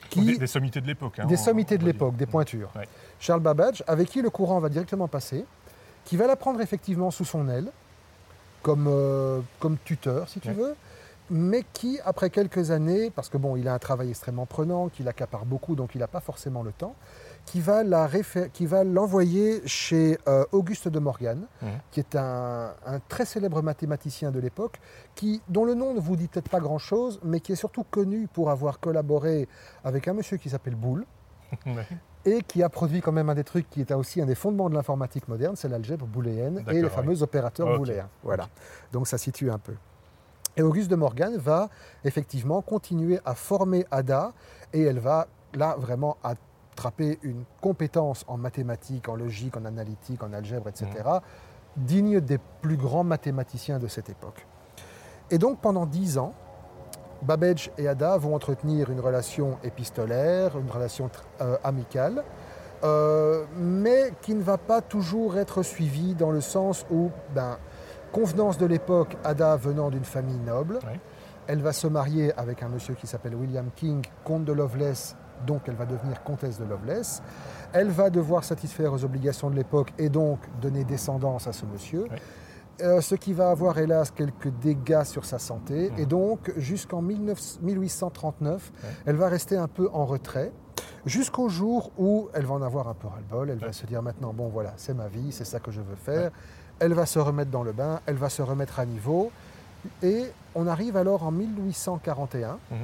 Qui, 0.10 0.38
des, 0.38 0.48
sommités 0.48 0.80
de 0.80 0.88
l'époque. 0.88 1.20
Hein, 1.20 1.26
des 1.26 1.36
sommités 1.36 1.78
de 1.78 1.84
l'époque, 1.84 2.16
des 2.16 2.26
pointures. 2.26 2.72
Charles 3.20 3.42
Babbage, 3.42 3.84
avec 3.88 4.08
qui 4.10 4.22
le 4.22 4.30
courant 4.30 4.60
va 4.60 4.70
directement 4.70 5.10
passer, 5.10 5.44
qui 6.06 6.16
va 6.16 6.28
la 6.28 6.38
prendre 6.38 6.62
effectivement 6.62 7.12
sous 7.12 7.26
son 7.26 7.50
aile, 7.50 7.70
comme, 8.62 8.88
euh, 8.88 9.42
comme 9.60 9.78
tuteur, 9.84 10.30
si 10.30 10.40
tu 10.40 10.52
veux, 10.52 10.76
mais 11.30 11.64
qui, 11.74 12.00
après 12.06 12.30
quelques 12.30 12.72
années, 12.72 13.10
parce 13.10 13.30
que 13.30 13.38
bon, 13.38 13.56
il 13.56 13.68
a 13.68 13.74
un 13.74 13.80
travail 13.80 14.10
extrêmement 14.10 14.46
prenant, 14.46 14.90
qu'il 14.90 15.08
accapare 15.08 15.46
beaucoup, 15.46 15.76
donc 15.76 15.96
il 15.96 16.00
n'a 16.00 16.08
pas 16.08 16.20
forcément 16.20 16.64
le 16.64 16.72
temps, 16.72 16.96
qui 17.46 17.62
va, 17.62 17.84
la 17.84 18.10
qui 18.54 18.66
va 18.66 18.84
l'envoyer 18.84 19.62
chez 19.66 20.18
euh, 20.28 20.46
Auguste 20.52 20.88
de 20.88 21.00
Morgan, 21.00 21.48
mmh. 21.62 21.68
qui 21.92 22.00
est 22.00 22.16
un, 22.16 22.74
très 23.08 23.26
célèbre 23.26 23.62
mathématicien 23.62 24.32
de 24.32 24.40
l'époque, 24.40 24.80
qui, 25.16 25.42
dont 25.48 25.66
le 25.66 25.74
nom 25.74 25.94
ne 25.94 26.00
vous 26.00 26.16
dit 26.16 26.28
peut-être 26.28 26.50
pas 26.50 26.60
grand-chose, 26.60 27.20
mais 27.24 27.40
qui 27.40 27.52
est 27.52 27.58
surtout 27.58 27.84
connu 27.84 28.28
pour 28.28 28.50
avoir 28.50 28.80
collaboré 28.80 29.48
avec 29.84 30.08
un 30.08 30.14
monsieur 30.14 30.38
qui 30.38 30.50
s'appelle 30.50 30.76
Boulle, 30.76 31.06
et 32.26 32.42
qui 32.42 32.62
a 32.62 32.70
produit 32.70 33.00
quand 33.02 33.14
même 33.14 33.30
un 33.30 33.36
des 33.36 33.46
trucs 33.46 33.70
qui 33.70 33.82
est 33.82 33.92
aussi 33.94 34.22
un 34.22 34.26
des 34.26 34.36
fondements 34.36 34.70
de 34.70 34.76
l'informatique 34.76 35.30
moderne, 35.30 35.56
c'est 35.56 35.70
l'algèbre 35.70 36.06
booléenne 36.06 36.64
et 36.68 36.82
les 36.82 36.90
fameux 36.90 37.24
opérateurs 37.24 37.78
booléens. 37.78 38.10
Voilà. 38.24 38.50
Donc 38.92 39.08
ça 39.08 39.18
situe 39.18 39.50
un 39.50 39.58
peu. 39.58 39.74
Et 40.58 40.64
Auguste 40.64 40.90
de 40.90 40.96
Morgan 40.96 41.38
va 41.38 41.70
effectivement 42.04 42.62
continuer 42.64 43.20
à 43.26 43.36
former 43.36 43.86
Ada 43.92 44.34
et 44.74 44.82
elle 44.82 44.98
va 44.98 45.28
là 45.54 45.76
vraiment 45.78 46.18
attraper 46.24 47.20
une 47.22 47.44
compétence 47.62 48.26
en 48.28 48.38
mathématiques, 48.38 49.08
en 49.08 49.16
logique, 49.16 49.56
en 49.56 49.66
analytique, 49.66 50.24
en 50.24 50.34
algèbre, 50.34 50.68
etc., 50.68 50.88
mmh. 50.96 51.84
digne 51.84 52.20
des 52.22 52.40
plus 52.62 52.76
grands 52.76 53.04
mathématiciens 53.04 53.78
de 53.78 53.88
cette 53.88 54.10
époque. 54.10 54.48
Et 55.30 55.38
donc 55.38 55.60
pendant 55.62 55.86
dix 55.86 56.18
ans, 56.18 56.34
Babbage 57.22 57.72
et 57.78 57.88
Ada 57.88 58.18
vont 58.18 58.34
entretenir 58.34 58.90
une 58.90 59.00
relation 59.00 59.60
épistolaire, 59.64 60.58
une 60.58 60.72
relation 60.72 61.10
euh, 61.42 61.58
amicale, 61.64 62.24
euh, 62.84 63.46
mais 63.58 64.12
qui 64.22 64.34
ne 64.34 64.42
va 64.42 64.58
pas 64.58 64.82
toujours 64.82 65.38
être 65.38 65.62
suivie 65.62 66.16
dans 66.16 66.32
le 66.32 66.42
sens 66.42 66.86
où 66.92 67.12
ben, 67.34 67.58
Convenance 68.12 68.58
de 68.58 68.66
l'époque, 68.66 69.18
Ada 69.24 69.58
venant 69.58 69.90
d'une 69.90 70.06
famille 70.06 70.40
noble. 70.40 70.80
Elle 71.48 71.62
va 71.62 71.74
se 71.74 71.88
marier 71.88 72.34
avec 72.38 72.64
un 72.64 72.70
monsieur 72.70 72.94
qui 72.96 73.08
s'appelle 73.08 73.36
William 73.36 73.70
King, 73.76 74.04
comte 74.24 74.46
de 74.46 74.52
Loveless, 74.52 75.16
donc 75.46 75.62
elle 75.68 75.76
va 75.76 75.86
devenir 75.86 76.24
comtesse 76.24 76.60
de 76.60 76.66
Loveless. 76.66 77.22
Elle 77.74 77.90
va 77.90 78.10
devoir 78.10 78.44
satisfaire 78.44 78.92
aux 78.94 79.04
obligations 79.04 79.50
de 79.50 79.56
l'époque 79.56 79.94
et 79.98 80.10
donc 80.10 80.40
donner 80.62 80.84
descendance 80.84 81.48
à 81.48 81.54
ce 81.54 81.66
monsieur. 81.66 82.06
Euh, 82.82 83.02
ce 83.02 83.16
qui 83.16 83.34
va 83.34 83.50
avoir 83.50 83.80
hélas 83.80 84.12
quelques 84.12 84.50
dégâts 84.60 85.04
sur 85.04 85.26
sa 85.26 85.40
santé. 85.40 85.92
Et 85.98 86.06
donc, 86.06 86.52
jusqu'en 86.58 87.02
1839, 87.02 88.72
elle 89.06 89.16
va 89.16 89.30
rester 89.30 89.58
un 89.58 89.68
peu 89.68 89.90
en 89.94 90.06
retrait. 90.06 90.52
Jusqu'au 91.06 91.50
jour 91.50 91.92
où 91.98 92.30
elle 92.34 92.46
va 92.46 92.54
en 92.54 92.62
avoir 92.62 92.88
un 92.88 92.94
peu 92.94 93.08
ras-le-bol, 93.08 93.50
elle 93.50 93.60
va 93.60 93.72
se 93.72 93.86
dire 93.86 94.04
maintenant, 94.04 94.34
bon 94.34 94.50
voilà, 94.50 94.74
c'est 94.78 94.94
ma 94.94 95.08
vie, 95.08 95.32
c'est 95.32 95.46
ça 95.46 95.60
que 95.60 95.72
je 95.72 95.82
veux 95.82 95.96
faire 95.96 96.32
elle 96.80 96.94
va 96.94 97.06
se 97.06 97.20
remettre 97.20 97.52
dans 97.52 97.64
le 97.64 97.72
bain, 97.72 98.02
elle 98.06 98.16
va 98.16 98.30
se 98.30 98.42
remettre 98.42 98.80
à 98.80 98.86
niveau. 98.86 99.32
Et 100.04 100.26
on 100.56 100.68
arrive 100.68 100.98
alors 100.98 101.24
en 101.24 101.32
1841, 101.32 102.60
mhm. 102.72 102.78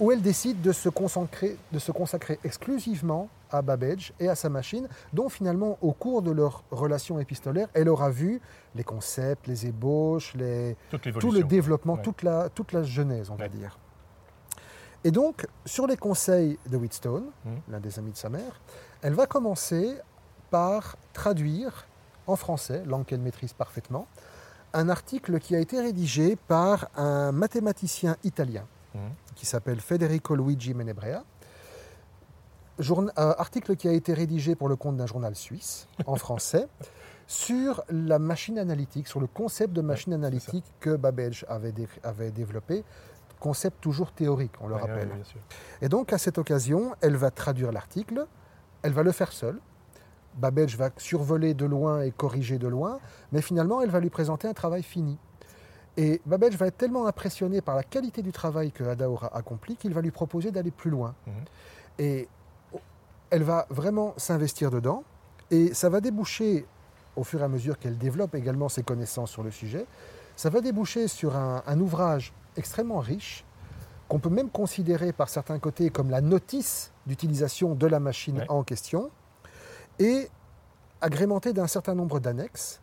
où 0.00 0.10
elle 0.10 0.22
décide 0.22 0.60
de 0.62 0.72
se, 0.72 0.88
consacrer, 0.88 1.56
de 1.72 1.78
se 1.78 1.92
consacrer 1.92 2.38
exclusivement 2.44 3.28
à 3.50 3.62
Babbage 3.62 4.12
et 4.18 4.28
à 4.28 4.34
sa 4.34 4.48
machine, 4.48 4.88
dont 5.12 5.28
finalement, 5.28 5.78
au 5.80 5.92
cours 5.92 6.22
de 6.22 6.30
leur 6.30 6.64
relation 6.70 7.20
épistolaire, 7.20 7.68
elle 7.74 7.88
aura 7.88 8.10
vu 8.10 8.40
les 8.74 8.84
concepts, 8.84 9.46
les 9.46 9.66
ébauches, 9.66 10.34
les, 10.34 10.76
tout 11.20 11.30
le 11.30 11.44
développement, 11.44 11.96
toute, 11.96 12.22
la, 12.22 12.48
toute 12.48 12.72
la 12.72 12.82
genèse, 12.82 13.30
on 13.30 13.36
va 13.36 13.48
dire. 13.48 13.78
Et 15.04 15.10
donc, 15.10 15.46
sur 15.66 15.86
les 15.86 15.98
conseils 15.98 16.58
de 16.66 16.76
Wheatstone, 16.78 17.26
mhm. 17.44 17.52
l'un 17.68 17.80
des 17.80 17.98
amis 17.98 18.12
de 18.12 18.16
sa 18.16 18.30
mère, 18.30 18.60
elle 19.02 19.12
va 19.12 19.26
commencer 19.26 19.96
par 20.50 20.96
traduire 21.12 21.86
en 22.26 22.36
français, 22.36 22.82
langue 22.86 23.04
qu'elle 23.04 23.20
maîtrise 23.20 23.52
parfaitement, 23.52 24.06
un 24.72 24.88
article 24.88 25.38
qui 25.38 25.54
a 25.54 25.60
été 25.60 25.80
rédigé 25.80 26.36
par 26.36 26.88
un 26.96 27.32
mathématicien 27.32 28.16
italien 28.24 28.66
mmh. 28.94 28.98
qui 29.36 29.46
s'appelle 29.46 29.80
Federico 29.80 30.34
Luigi 30.34 30.74
Menebrea. 30.74 31.24
Euh, 32.80 33.10
article 33.16 33.76
qui 33.76 33.86
a 33.86 33.92
été 33.92 34.12
rédigé 34.14 34.56
pour 34.56 34.68
le 34.68 34.74
compte 34.74 34.96
d'un 34.96 35.06
journal 35.06 35.36
suisse 35.36 35.86
en 36.06 36.16
français 36.16 36.66
sur 37.28 37.84
la 37.88 38.18
machine 38.18 38.58
analytique, 38.58 39.06
sur 39.06 39.20
le 39.20 39.28
concept 39.28 39.72
de 39.72 39.80
machine 39.80 40.12
analytique 40.12 40.64
que 40.80 40.96
Babbage 40.96 41.46
avait, 41.48 41.72
avait, 42.02 42.32
développé, 42.32 42.84
concept 43.38 43.80
toujours 43.80 44.10
théorique, 44.12 44.52
on 44.60 44.66
le 44.66 44.74
rappelle. 44.74 45.08
Et 45.82 45.88
donc 45.88 46.12
à 46.12 46.18
cette 46.18 46.36
occasion, 46.36 46.94
elle 47.00 47.16
va 47.16 47.30
traduire 47.30 47.70
l'article, 47.70 48.26
elle 48.82 48.92
va 48.92 49.04
le 49.04 49.12
faire 49.12 49.32
seule, 49.32 49.60
Babbage 50.36 50.76
va 50.76 50.90
survoler 50.96 51.54
de 51.54 51.64
loin 51.64 52.02
et 52.02 52.10
corriger 52.10 52.58
de 52.58 52.68
loin, 52.68 52.98
mais 53.32 53.42
finalement, 53.42 53.80
elle 53.80 53.90
va 53.90 54.00
lui 54.00 54.10
présenter 54.10 54.48
un 54.48 54.54
travail 54.54 54.82
fini. 54.82 55.18
Et 55.96 56.20
Babbage 56.26 56.56
va 56.56 56.66
être 56.66 56.76
tellement 56.76 57.06
impressionné 57.06 57.60
par 57.60 57.76
la 57.76 57.84
qualité 57.84 58.22
du 58.22 58.32
travail 58.32 58.72
que 58.72 58.82
Ada 58.82 59.08
aura 59.08 59.36
accompli 59.36 59.76
qu'il 59.76 59.94
va 59.94 60.00
lui 60.00 60.10
proposer 60.10 60.50
d'aller 60.50 60.72
plus 60.72 60.90
loin. 60.90 61.14
Mhm. 61.26 61.34
Et 62.00 62.28
elle 63.30 63.44
va 63.44 63.66
vraiment 63.70 64.14
s'investir 64.16 64.70
dedans, 64.70 65.04
et 65.50 65.74
ça 65.74 65.88
va 65.88 66.00
déboucher, 66.00 66.66
au 67.16 67.24
fur 67.24 67.40
et 67.40 67.44
à 67.44 67.48
mesure 67.48 67.78
qu'elle 67.78 67.98
développe 67.98 68.34
également 68.34 68.68
ses 68.68 68.82
connaissances 68.82 69.30
sur 69.30 69.42
le 69.42 69.50
sujet, 69.50 69.86
ça 70.36 70.50
va 70.50 70.60
déboucher 70.60 71.08
sur 71.08 71.36
un, 71.36 71.80
ouvrage 71.80 72.32
extrêmement 72.56 72.98
riche, 72.98 73.44
qu'on 74.08 74.18
peut 74.18 74.30
même 74.30 74.50
considérer 74.50 75.12
par 75.12 75.28
certains 75.28 75.58
côtés 75.58 75.90
comme 75.90 76.10
la 76.10 76.20
notice 76.20 76.92
d'utilisation 77.06 77.74
de 77.74 77.86
la 77.86 78.00
machine 78.00 78.44
en 78.48 78.62
question, 78.62 79.10
et 79.98 80.28
agrémenté 81.00 81.52
d'un 81.52 81.66
certain 81.66 81.94
nombre 81.94 82.20
d'annexes, 82.20 82.80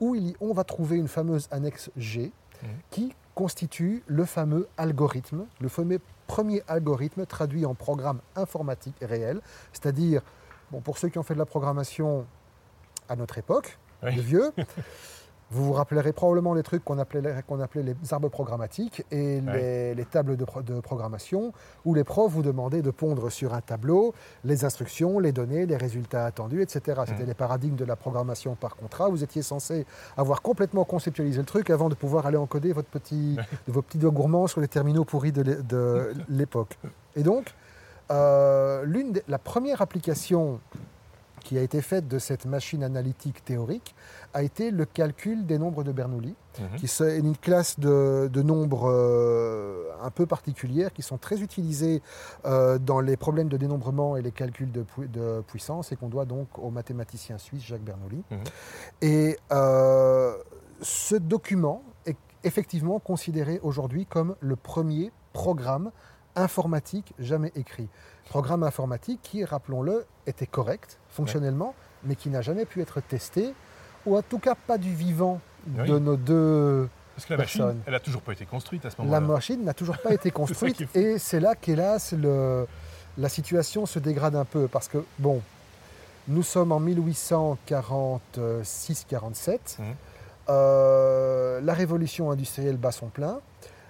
où 0.00 0.16
on 0.40 0.52
va 0.52 0.64
trouver 0.64 0.96
une 0.96 1.08
fameuse 1.08 1.48
annexe 1.50 1.90
G, 1.96 2.32
mmh. 2.62 2.66
qui 2.90 3.14
constitue 3.34 4.02
le 4.06 4.24
fameux 4.24 4.68
algorithme, 4.76 5.46
le 5.60 5.68
fameux 5.68 6.00
premier 6.26 6.62
algorithme 6.68 7.26
traduit 7.26 7.66
en 7.66 7.74
programme 7.74 8.20
informatique 8.34 8.96
réel, 9.02 9.40
c'est-à-dire, 9.72 10.22
bon, 10.70 10.80
pour 10.80 10.98
ceux 10.98 11.08
qui 11.08 11.18
ont 11.18 11.22
fait 11.22 11.34
de 11.34 11.38
la 11.38 11.46
programmation 11.46 12.26
à 13.08 13.16
notre 13.16 13.38
époque, 13.38 13.78
le 14.02 14.20
vieux, 14.20 14.52
Vous 15.50 15.64
vous 15.64 15.72
rappellerez 15.72 16.12
probablement 16.12 16.54
les 16.54 16.64
trucs 16.64 16.84
qu'on 16.84 16.98
appelait, 16.98 17.42
qu'on 17.46 17.60
appelait 17.60 17.82
les 17.82 17.94
arbres 18.12 18.28
programmatiques 18.28 19.04
et 19.12 19.40
les, 19.40 20.04
tables 20.04 20.36
de, 20.36 20.44
de, 20.44 20.80
programmation, 20.80 21.52
où 21.84 21.94
les 21.94 22.02
profs 22.02 22.32
vous 22.32 22.42
demandaient 22.42 22.82
de 22.82 22.90
pondre 22.90 23.30
sur 23.30 23.54
un 23.54 23.60
tableau 23.60 24.12
les 24.44 24.64
instructions, 24.64 25.18
les 25.18 25.32
données, 25.32 25.66
les 25.66 25.76
résultats 25.76 26.26
attendus, 26.26 26.62
etc. 26.62 27.02
C'était 27.06 27.22
mmh. 27.22 27.26
les 27.26 27.34
paradigmes 27.34 27.76
de 27.76 27.84
la 27.84 27.94
programmation 27.96 28.56
par 28.56 28.76
contrat. 28.76 29.08
Vous 29.08 29.22
étiez 29.22 29.42
censé 29.42 29.86
avoir 30.16 30.42
complètement 30.42 30.84
conceptualisé 30.84 31.38
le 31.38 31.44
truc 31.44 31.70
avant 31.70 31.88
de 31.88 31.94
pouvoir 31.94 32.26
aller 32.26 32.36
encoder 32.36 32.72
votre 32.72 32.88
petit, 32.88 33.36
vos 33.68 33.82
petits 33.82 33.98
doigts 33.98 34.10
gourmands 34.10 34.48
sur 34.48 34.60
les 34.60 34.68
terminaux 34.68 35.04
pourris 35.04 35.32
de 35.32 36.12
l'époque. 36.28 36.76
Et 37.14 37.22
donc, 37.22 37.54
euh, 38.10 38.84
la 39.26 39.38
première 39.38 39.82
application 39.82 40.60
qui 41.46 41.56
a 41.56 41.62
été 41.62 41.80
faite 41.80 42.08
de 42.08 42.18
cette 42.18 42.44
machine 42.44 42.82
analytique 42.82 43.44
théorique 43.44 43.94
a 44.34 44.42
été 44.42 44.72
le 44.72 44.84
calcul 44.84 45.46
des 45.46 45.58
nombres 45.58 45.84
de 45.84 45.92
Bernoulli, 45.92 46.34
mhm. 46.58 46.76
qui 46.76 46.86
est 46.86 47.18
une 47.20 47.36
classe 47.36 47.78
de, 47.78 48.42
nombres 48.42 48.90
euh, 48.90 49.92
un 50.02 50.10
peu 50.10 50.26
particulière, 50.26 50.92
qui 50.92 51.02
sont 51.02 51.18
très 51.18 51.42
utilisés 51.42 52.02
euh, 52.46 52.78
dans 52.78 52.98
les 52.98 53.16
problèmes 53.16 53.48
de 53.48 53.56
dénombrement 53.56 54.16
et 54.16 54.22
les 54.22 54.32
calculs 54.32 54.72
de, 54.72 55.40
puissance, 55.42 55.92
et 55.92 55.96
qu'on 55.96 56.08
doit 56.08 56.24
donc 56.24 56.48
au 56.58 56.70
mathématicien 56.70 57.38
suisse 57.38 57.62
Jacques 57.62 57.84
Bernoulli. 57.84 58.24
Mhm. 58.28 58.38
Et 59.02 59.38
euh, 59.52 60.34
ce 60.82 61.14
document 61.14 61.84
est 62.06 62.18
effectivement 62.42 62.98
considéré 62.98 63.60
aujourd'hui 63.62 64.04
comme 64.04 64.34
le 64.40 64.56
premier 64.56 65.12
programme 65.32 65.92
informatique 66.36 67.14
jamais 67.18 67.50
écrit. 67.56 67.88
Programme 68.28 68.62
informatique 68.62 69.20
qui, 69.22 69.44
rappelons-le, 69.44 70.04
était 70.26 70.46
correct 70.46 70.98
fonctionnellement, 71.08 71.74
mais 72.04 72.14
qui 72.14 72.28
n'a 72.28 72.42
jamais 72.42 72.66
pu 72.66 72.82
être 72.82 73.00
testé, 73.00 73.54
ou 74.04 74.16
en 74.16 74.22
tout 74.22 74.38
cas 74.38 74.54
pas 74.54 74.78
du 74.78 74.94
vivant 74.94 75.40
de 75.66 75.98
nos 75.98 76.16
deux. 76.16 76.88
Parce 77.14 77.26
que 77.26 77.32
la 77.32 77.38
machine, 77.38 77.82
elle 77.86 77.92
n'a 77.92 78.00
toujours 78.00 78.22
pas 78.22 78.32
été 78.32 78.44
construite 78.44 78.84
à 78.84 78.90
ce 78.90 78.96
moment-là. 78.98 79.20
La 79.20 79.26
machine 79.26 79.64
n'a 79.64 79.74
toujours 79.74 79.98
pas 79.98 80.12
été 80.12 80.30
construite, 80.30 80.84
et 80.94 81.18
c'est 81.18 81.40
là 81.40 81.54
qu'hélas, 81.54 82.14
la 83.18 83.28
situation 83.28 83.86
se 83.86 83.98
dégrade 83.98 84.36
un 84.36 84.44
peu, 84.44 84.68
parce 84.68 84.88
que, 84.88 85.04
bon, 85.18 85.40
nous 86.28 86.42
sommes 86.42 86.72
en 86.72 86.80
1846-47, 86.80 89.78
mmh. 89.78 89.82
euh, 90.48 91.60
la 91.60 91.72
révolution 91.72 92.30
industrielle 92.30 92.76
bat 92.76 92.92
son 92.92 93.06
plein, 93.06 93.40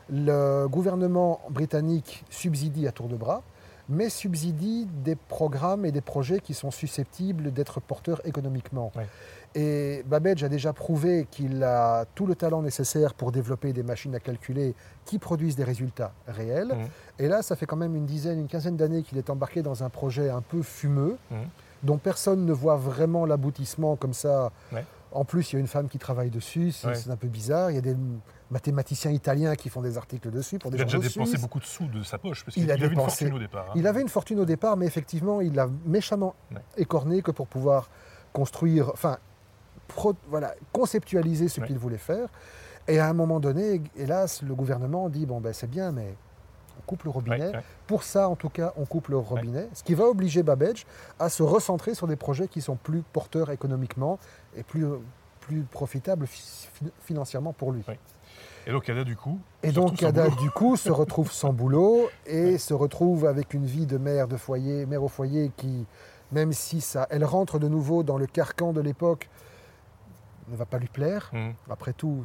le 0.09 0.67
gouvernement 0.69 1.41
britannique 1.51 2.25
subsidie 2.31 2.87
à 2.87 2.93
tour 2.93 3.09
de 3.09 3.17
bras, 3.17 3.43
mais 3.89 4.09
subsidie 4.09 4.87
des 5.05 5.17
programmes 5.17 5.85
et 5.85 5.93
des 5.93 6.01
projets 6.01 6.41
qui 6.41 6.55
sont 6.55 6.71
susceptibles 6.71 7.53
d'être 7.53 7.81
porteurs 7.81 8.21
économiquement. 8.27 8.93
Et 9.55 10.03
Babbage 10.07 10.45
a 10.45 10.49
déjà 10.49 10.73
prouvé 10.73 11.27
qu'il 11.31 11.63
a 11.63 12.05
tout 12.15 12.27
le 12.27 12.35
talent 12.35 12.63
nécessaire 12.63 13.15
pour 13.15 13.33
développer 13.33 13.73
des 13.73 13.83
machines 13.83 14.15
à 14.15 14.21
calculer 14.21 14.75
qui 15.05 15.19
produisent 15.19 15.57
des 15.57 15.65
résultats 15.65 16.13
réels. 16.29 16.69
Mmh. 16.69 17.23
Et 17.23 17.29
là, 17.29 17.43
ça 17.43 17.57
fait 17.57 17.65
quand 17.65 17.77
même 17.77 17.97
une 17.97 18.05
dizaine, 18.05 18.39
une 18.39 18.49
quinzaine 18.49 18.77
d'années 18.77 19.03
qu'il 19.03 19.17
est 19.17 19.31
embarqué 19.31 19.63
dans 19.63 19.83
un 19.83 19.89
projet 19.89 20.29
un 20.29 20.43
peu 20.43 20.63
fumeux, 20.63 21.17
mmh. 21.31 21.35
dont 21.85 21.97
personne 21.97 22.45
ne 22.45 22.53
voit 22.53 22.77
vraiment 22.77 23.25
l'aboutissement 23.25 23.97
comme 23.97 24.13
ça. 24.13 24.51
En 25.17 25.25
plus, 25.25 25.51
il 25.51 25.55
y 25.55 25.57
a 25.57 25.61
une 25.61 25.67
femme 25.67 25.89
qui 25.89 25.99
travaille 25.99 26.31
dessus, 26.31 26.73
c'est 26.73 27.11
un 27.11 27.17
peu 27.17 27.29
bizarre. 27.29 27.71
Il 27.71 27.75
y 27.75 27.79
a 27.79 27.83
des 27.83 27.97
mathématiciens 28.51 29.11
italiens 29.11 29.57
qui 29.57 29.71
font 29.71 29.81
des 29.81 29.97
articles 29.97 30.31
dessus 30.31 30.59
pour 30.59 30.71
des 30.71 30.77
Il 30.77 30.83
a 30.83 30.85
déjà 30.85 30.99
dépensé 30.99 31.39
beaucoup 31.39 31.59
de 31.59 31.65
sous 31.65 31.87
de 31.87 32.03
sa 32.03 32.19
poche, 32.19 32.45
parce 32.45 32.55
qu'il 32.55 32.71
avait 32.71 32.87
une 32.87 32.95
fortune 32.95 33.33
au 33.33 33.39
départ. 33.39 33.67
Hein. 33.71 33.75
Il 33.77 33.87
avait 33.87 34.03
une 34.03 34.09
fortune 34.09 34.41
au 34.41 34.45
départ, 34.45 34.77
mais 34.77 34.87
effectivement, 34.87 35.41
il 35.41 35.55
l'a 35.55 35.69
méchamment 35.87 36.35
écorné 36.77 37.23
que 37.23 37.31
pour 37.31 37.47
pouvoir 37.47 37.89
construire, 38.33 38.91
enfin, 38.93 39.19
voilà, 40.29 40.55
conceptualiser 40.73 41.49
ce 41.49 41.61
qu'il 41.61 41.79
voulait 41.79 41.97
faire. 41.97 42.29
Et 42.89 42.99
à 42.99 43.09
un 43.09 43.15
moment 43.15 43.41
donné, 43.41 43.83
hélas, 43.97 44.43
le 44.43 44.55
gouvernement 44.55 45.09
dit 45.09 45.27
bon 45.27 45.41
ben 45.41 45.53
c'est 45.53 45.71
bien, 45.71 45.91
mais 45.91 46.15
coupe 46.87 47.05
le 47.05 47.11
robinet. 47.11 47.53
Pour 47.87 48.03
ça, 48.03 48.29
en 48.29 48.37
tout 48.37 48.49
cas, 48.49 48.73
on 48.77 48.85
coupe 48.85 49.09
le 49.09 49.19
robinet, 49.19 49.69
ce 49.75 49.83
qui 49.83 49.95
va 49.95 50.05
obliger 50.05 50.43
Babbage 50.43 50.87
à 51.19 51.29
se 51.29 51.43
recentrer 51.43 51.95
sur 51.95 52.07
des 52.07 52.17
projets 52.17 52.49
qui 52.49 52.61
sont 52.61 52.77
plus 52.77 53.03
porteurs 53.13 53.51
économiquement 53.51 54.19
et 54.57 54.63
plus, 54.63 54.87
plus 55.41 55.63
profitables 55.63 56.27
financièrement 57.01 57.53
pour 57.53 57.73
lui. 57.73 57.85
Et 58.67 58.73
donc 58.73 58.89
Ada 58.89 59.05
du 59.05 59.15
coup 59.15 59.39
Et 59.63 59.71
donc 59.71 60.03
Ada 60.03 60.29
du 60.29 60.51
coup 60.51 60.77
se 60.77 60.91
retrouve 60.91 61.31
sans 61.31 61.53
boulot 61.53 62.09
et 62.27 62.59
se 62.59 62.75
retrouve 62.75 63.27
avec 63.27 63.55
une 63.55 63.65
vie 63.65 63.87
de 63.87 63.97
mère 63.97 64.27
de 64.27 64.37
foyer, 64.37 64.87
mère 64.87 65.05
au 65.05 65.09
foyer 65.09 65.53
qui, 65.57 65.87
même 66.33 66.53
si 66.53 66.81
ça, 66.81 67.07
elle 67.11 67.25
rentre 67.25 67.59
de 67.59 67.69
nouveau 67.69 68.03
dans 68.03 68.19
le 68.19 68.27
carcan 68.27 68.73
de 68.73 68.81
l'époque, 68.81 69.29
ne 70.49 70.57
va 70.57 70.67
pas 70.67 70.79
lui 70.79 70.89
plaire. 70.89 71.31
Mmh. 71.33 71.51
Après 71.71 71.93
tout, 71.93 72.25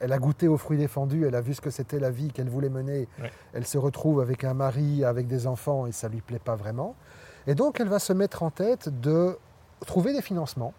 elle 0.00 0.12
a 0.12 0.18
goûté 0.18 0.48
aux 0.48 0.56
fruits 0.56 0.78
défendus, 0.78 1.26
elle 1.26 1.34
a 1.34 1.40
vu 1.40 1.54
ce 1.54 1.60
que 1.60 1.70
c'était 1.70 1.98
la 1.98 2.10
vie 2.10 2.28
qu'elle 2.28 2.48
voulait 2.48 2.70
mener. 2.70 3.08
Elle 3.52 3.66
se 3.66 3.78
retrouve 3.78 4.20
avec 4.20 4.44
un 4.44 4.54
mari, 4.54 5.04
avec 5.04 5.26
des 5.26 5.46
enfants 5.46 5.86
et 5.86 5.92
ça 5.92 6.08
lui 6.08 6.20
plaît 6.20 6.38
pas 6.38 6.56
vraiment. 6.56 6.94
Et 7.46 7.54
donc 7.54 7.80
elle 7.80 7.88
va 7.88 7.98
se 7.98 8.12
mettre 8.12 8.42
en 8.42 8.50
tête 8.50 9.00
de 9.00 9.38
trouver 9.86 10.12
des 10.12 10.22
financements. 10.22 10.74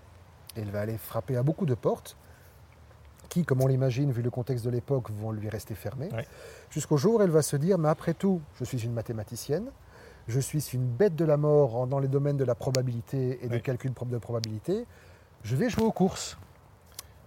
Elle 0.55 0.71
va 0.71 0.81
aller 0.81 0.97
frapper 0.97 1.35
à 1.37 1.43
beaucoup 1.43 1.65
de 1.65 1.75
portes 1.75 2.15
qui, 3.29 3.43
comme 3.45 3.61
on 3.61 3.67
l'imagine, 3.67 4.11
vu 4.11 4.21
le 4.21 4.29
contexte 4.29 4.63
de 4.63 4.69
l'époque, 4.69 5.09
vont 5.09 5.31
lui 5.31 5.49
rester 5.49 5.73
fermés. 5.73 6.09
Jusqu'au 6.69 6.97
jour 6.97 7.15
où 7.15 7.21
elle 7.21 7.31
va 7.31 7.41
se 7.41 7.55
dire, 7.55 7.79
mais 7.79 7.89
après 7.89 8.13
tout, 8.13 8.41
je 8.59 8.63
suis 8.63 8.83
une 8.83 8.93
mathématicienne, 8.93 9.71
je 10.27 10.39
suis 10.39 10.69
une 10.73 10.85
bête 10.85 11.15
de 11.15 11.25
la 11.25 11.35
mort 11.35 11.87
dans 11.87 11.99
les 11.99 12.07
domaines 12.07 12.37
de 12.37 12.43
la 12.43 12.53
probabilité 12.53 13.43
et 13.43 13.47
des 13.47 13.59
calculs 13.59 13.93
de 14.05 14.17
probabilité, 14.19 14.85
je 15.43 15.55
vais 15.55 15.69
jouer 15.69 15.83
aux 15.83 15.91
courses. 15.91 16.37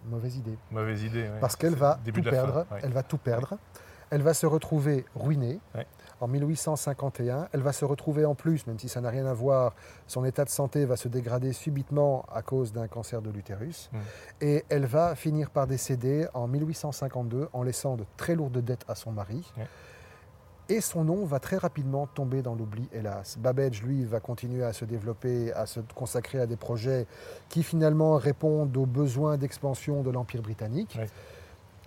Mauvaise 0.07 0.37
idée. 0.37 0.57
Mauvaise 0.71 1.03
idée. 1.03 1.29
Parce 1.41 1.57
qu'elle 1.57 1.75
va, 1.75 1.99
tout 2.05 2.23
perdre. 2.23 2.67
Elle 2.83 2.93
va 2.93 3.03
tout 3.03 3.19
perdre. 3.19 3.59
Elle 4.11 4.23
va 4.23 4.35
se 4.35 4.47
retrouver 4.47 5.05
ruinée 5.17 5.59
en 6.21 6.29
1851. 6.29 7.49
Elle 7.53 7.61
va 7.61 7.73
se 7.73 7.85
retrouver 7.85 8.25
en 8.25 8.35
plus, 8.35 8.67
même 8.67 8.79
si 8.79 8.89
ça 8.89 9.01
n'a 9.01 9.11
rien 9.11 9.27
à 9.27 9.33
voir, 9.33 9.75
son 10.07 10.25
état 10.25 10.45
de 10.45 10.49
santé 10.49 10.85
va 10.85 10.97
se 10.97 11.09
dégrader 11.09 11.53
subitement 11.53 12.25
à 12.33 12.43
cause 12.43 12.73
d'un 12.73 12.87
cancer 12.87 13.21
de 13.21 13.31
l'utérus. 13.31 13.91
Mmh. 13.93 13.99
Et 14.43 14.65
elle 14.69 14.87
va 14.87 15.17
finir 15.17 15.51
par 15.51 15.67
décéder 15.67 16.29
en 16.35 16.47
1852 16.47 17.49
en 17.53 17.63
laissant 17.63 17.97
de 17.97 18.05
très 18.17 18.37
lourdes 18.37 18.59
dettes 18.59 18.85
à 18.89 18.95
son 18.95 19.11
mari. 19.11 19.53
Et 20.69 20.81
son 20.81 21.05
nom 21.05 21.25
va 21.25 21.39
très 21.39 21.59
rapidement 21.59 22.09
tomber 22.09 22.43
dans 22.43 22.57
l'oubli, 22.57 22.89
hélas. 22.93 23.39
Babbage, 23.39 23.85
lui, 23.85 24.05
va 24.05 24.19
continuer 24.19 24.65
à 24.65 24.73
se 24.73 24.85
développer, 24.85 25.53
à 25.53 25.65
se 25.65 25.79
consacrer 25.95 26.41
à 26.41 26.47
des 26.47 26.57
projets 26.57 27.07
qui 27.49 27.63
finalement 27.63 28.17
répondent 28.17 28.77
aux 28.77 28.87
besoins 28.87 29.37
d'expansion 29.37 30.03
de 30.03 30.11
l'Empire 30.11 30.43
britannique. 30.43 30.99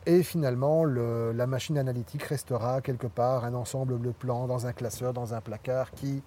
Et 0.06 0.24
finalement, 0.24 0.86
la 0.86 1.46
machine 1.46 1.78
analytique 1.78 2.24
restera 2.24 2.80
quelque 2.80 3.08
part 3.08 3.44
un 3.44 3.54
ensemble 3.54 4.00
de 4.00 4.12
plans 4.12 4.48
dans 4.48 4.66
un 4.66 4.72
classeur, 4.72 5.12
dans 5.14 5.34
un 5.34 5.42
placard 5.42 5.92
qui 5.92 6.24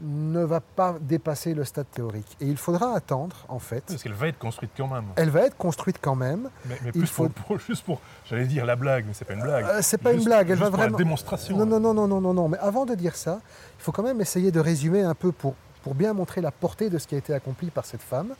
ne 0.00 0.44
va 0.44 0.60
pas 0.60 0.96
dépasser 1.00 1.54
le 1.54 1.64
stade 1.64 1.90
théorique. 1.90 2.36
Et 2.40 2.46
il 2.46 2.56
faudra 2.56 2.94
attendre, 2.94 3.36
en 3.48 3.58
fait. 3.58 3.84
Parce 3.86 4.02
qu'elle 4.02 4.12
va 4.12 4.28
être 4.28 4.38
construite 4.38 4.70
quand 4.76 4.86
même. 4.86 5.04
Elle 5.16 5.30
va 5.30 5.40
être 5.42 5.56
construite 5.56 5.98
quand 6.00 6.14
même. 6.14 6.50
Mais, 6.66 6.92
plus 6.92 7.06
faut... 7.06 7.28
pour, 7.28 7.58
juste 7.58 7.84
pour, 7.84 8.00
j'allais 8.24 8.46
dire 8.46 8.64
la 8.64 8.76
blague, 8.76 9.06
mais 9.06 9.14
c'est 9.14 9.24
pas 9.24 9.34
une 9.34 9.42
blague. 9.42 9.64
Euh, 9.64 9.78
c'est 9.82 9.98
pas 9.98 10.12
une 10.12 10.24
blague, 10.24 10.50
elle 10.50 10.58
va 10.58 10.70
vraiment. 10.70 10.96
La 10.96 11.04
démonstration. 11.04 11.56
Non, 11.56 11.66
non, 11.66 11.80
non, 11.80 11.94
non, 11.94 12.06
non, 12.06 12.20
non, 12.20 12.34
non. 12.34 12.48
Mais 12.48 12.58
avant 12.58 12.86
de 12.86 12.94
dire 12.94 13.16
ça, 13.16 13.40
il 13.78 13.82
faut 13.82 13.92
quand 13.92 14.02
même 14.04 14.20
essayer 14.20 14.52
de 14.52 14.60
résumer 14.60 15.02
un 15.02 15.14
peu 15.14 15.32
pour, 15.32 15.54
pour 15.82 15.94
bien 15.94 16.12
montrer 16.12 16.40
la 16.40 16.50
portée 16.50 16.90
de 16.90 16.98
ce 16.98 17.06
qui 17.06 17.14
a 17.14 17.18
été 17.18 17.34
accompli 17.34 17.70
par 17.70 17.84
cette 17.84 18.02
femme. 18.02 18.34